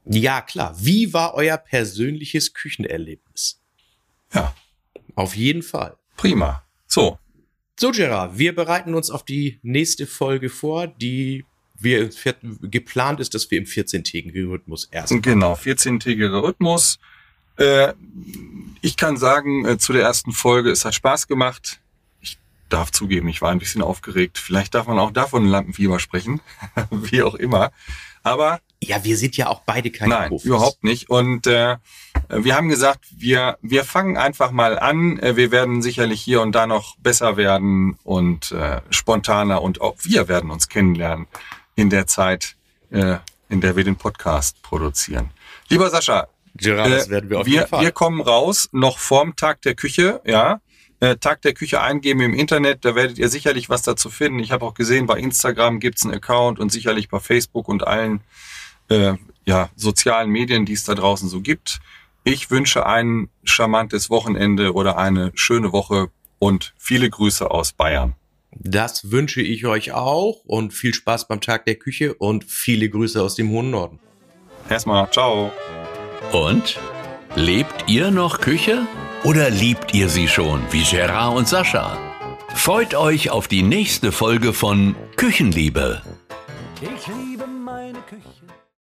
Ja, 0.06 0.42
klar. 0.42 0.76
Wie 0.80 1.14
war 1.14 1.34
euer 1.34 1.58
persönliches 1.58 2.54
Küchenerlebnis? 2.54 3.62
Ja. 4.34 4.54
Auf 5.16 5.36
jeden 5.36 5.64
Fall. 5.64 5.98
Prima. 6.18 6.64
So. 6.88 7.18
So, 7.80 7.92
Gerard, 7.92 8.38
wir 8.38 8.54
bereiten 8.56 8.94
uns 8.94 9.10
auf 9.10 9.24
die 9.24 9.60
nächste 9.64 10.06
Folge 10.06 10.50
vor, 10.50 10.88
die 10.88 11.46
wir 11.76 12.10
geplant 12.62 13.20
ist, 13.20 13.34
dass 13.34 13.50
wir 13.50 13.58
im 13.58 13.66
14-tägigen 13.66 14.48
Rhythmus 14.48 14.88
erst. 14.92 15.22
Genau, 15.22 15.54
14-tägiger 15.54 16.44
Rhythmus. 16.44 17.00
Äh, 17.58 17.94
ich 18.82 18.96
kann 18.96 19.18
sagen, 19.18 19.66
äh, 19.66 19.78
zu 19.78 19.94
der 19.94 20.04
ersten 20.04 20.32
Folge, 20.32 20.72
es 20.72 20.86
hat 20.86 20.96
Spaß 20.96 21.28
gemacht. 21.28 21.80
Ich 22.22 22.38
darf 22.70 22.92
zugeben, 22.92 23.28
ich 23.28 23.42
war 23.42 23.52
ein 23.52 23.60
bisschen 23.60 23.82
aufgeregt. 23.82 24.38
Vielleicht 24.38 24.76
darf 24.76 24.88
man 24.88 25.00
auch 25.00 25.12
davon 25.12 25.46
Lampenfieber 25.46 26.00
sprechen, 26.00 26.42
wie 26.92 27.22
auch 27.22 27.36
immer. 27.36 27.72
Aber 28.24 28.62
ja, 28.84 29.04
wir 29.04 29.18
sind 29.18 29.38
ja 29.38 29.48
auch 29.48 29.62
beide 29.66 29.92
keine 29.92 30.14
Nein, 30.14 30.30
Profis. 30.30 30.46
überhaupt 30.46 30.84
nicht. 30.84 31.10
Und 31.10 31.48
äh, 31.48 31.78
wir 32.30 32.56
haben 32.56 32.70
gesagt, 32.70 33.06
wir 33.16 33.58
wir 33.62 33.84
fangen 33.84 34.18
einfach 34.18 34.52
mal 34.52 34.80
an. 34.80 35.20
Äh, 35.20 35.36
wir 35.36 35.52
werden 35.52 35.82
sicherlich 35.82 36.22
hier 36.22 36.42
und 36.42 36.54
da 36.54 36.68
noch 36.68 36.96
besser 36.98 37.38
werden 37.38 37.98
und 38.04 38.52
äh, 38.52 38.82
spontaner 38.90 39.62
und 39.62 39.82
auch 39.82 39.96
wir 40.04 40.28
werden 40.28 40.52
uns 40.52 40.70
kennenlernen 40.70 41.28
in 41.76 41.90
der 41.90 42.08
Zeit, 42.08 42.56
äh, 42.92 43.18
in 43.50 43.62
der 43.62 43.76
wir 43.76 43.84
den 43.84 43.96
Podcast 43.96 44.62
produzieren. 44.62 45.32
Lieber 45.70 45.90
Sascha, 45.90 46.28
Gerard, 46.56 46.92
das 46.92 47.08
äh, 47.08 47.12
werden 47.12 47.30
wir 47.30 47.40
auf 47.40 47.46
wir, 47.46 47.54
jeden 47.54 47.68
Fall. 47.68 47.82
Wir 47.82 47.92
kommen 47.92 48.22
raus, 48.22 48.70
noch 48.72 48.98
vorm 48.98 49.36
Tag 49.36 49.62
der 49.62 49.76
Küche, 49.76 50.22
ja. 50.26 50.62
Äh, 51.00 51.18
Tag 51.18 51.42
der 51.42 51.54
Küche 51.54 51.82
eingeben 51.82 52.22
im 52.22 52.34
Internet, 52.34 52.86
da 52.86 52.96
werdet 52.96 53.18
ihr 53.18 53.28
sicherlich 53.28 53.70
was 53.70 53.82
dazu 53.82 54.10
finden. 54.10 54.40
Ich 54.40 54.54
habe 54.54 54.66
auch 54.66 54.74
gesehen, 54.74 55.06
bei 55.06 55.18
Instagram 55.18 55.82
gibt's 55.82 56.06
einen 56.06 56.14
Account 56.14 56.60
und 56.60 56.72
sicherlich 56.72 57.10
bei 57.10 57.20
Facebook 57.20 57.68
und 57.68 57.86
allen 57.86 58.22
äh, 58.90 59.14
ja, 59.46 59.70
sozialen 59.76 60.30
Medien, 60.30 60.66
die 60.66 60.74
es 60.74 60.84
da 60.84 60.96
draußen 60.96 61.30
so 61.30 61.42
gibt. 61.42 61.80
Ich 62.24 62.50
wünsche 62.52 62.86
ein 62.86 63.30
charmantes 63.44 64.10
Wochenende 64.10 64.74
oder 64.74 64.98
eine 64.98 65.32
schöne 65.36 65.74
Woche 65.74 66.10
und 66.40 66.74
viele 66.78 67.10
Grüße 67.10 67.50
aus 67.52 67.74
Bayern. 67.74 68.16
Das 68.52 69.12
wünsche 69.12 69.42
ich 69.42 69.66
euch 69.66 69.92
auch 69.92 70.44
und 70.46 70.74
viel 70.74 70.94
Spaß 70.94 71.28
beim 71.28 71.42
Tag 71.42 71.66
der 71.66 71.76
Küche 71.76 72.14
und 72.14 72.46
viele 72.46 72.90
Grüße 72.90 73.22
aus 73.22 73.36
dem 73.36 73.50
hohen 73.50 73.72
Norden. 73.72 74.00
Erstmal, 74.70 75.10
ciao. 75.12 75.52
Und? 76.32 76.80
Lebt 77.36 77.86
ihr 77.88 78.12
noch 78.12 78.40
Küche? 78.40 78.88
Oder 79.24 79.50
liebt 79.50 79.94
ihr 79.94 80.08
sie 80.08 80.28
schon, 80.28 80.62
wie 80.72 80.84
Gerard 80.84 81.36
und 81.36 81.48
Sascha? 81.48 81.98
Freut 82.54 82.94
euch 82.94 83.32
auf 83.32 83.48
die 83.48 83.64
nächste 83.64 84.12
Folge 84.12 84.54
von 84.54 84.96
Küchenliebe. 85.16 86.02
Ich 86.82 87.08
liebe 87.08 87.48
meine 87.48 88.00
Küche. 88.02 88.43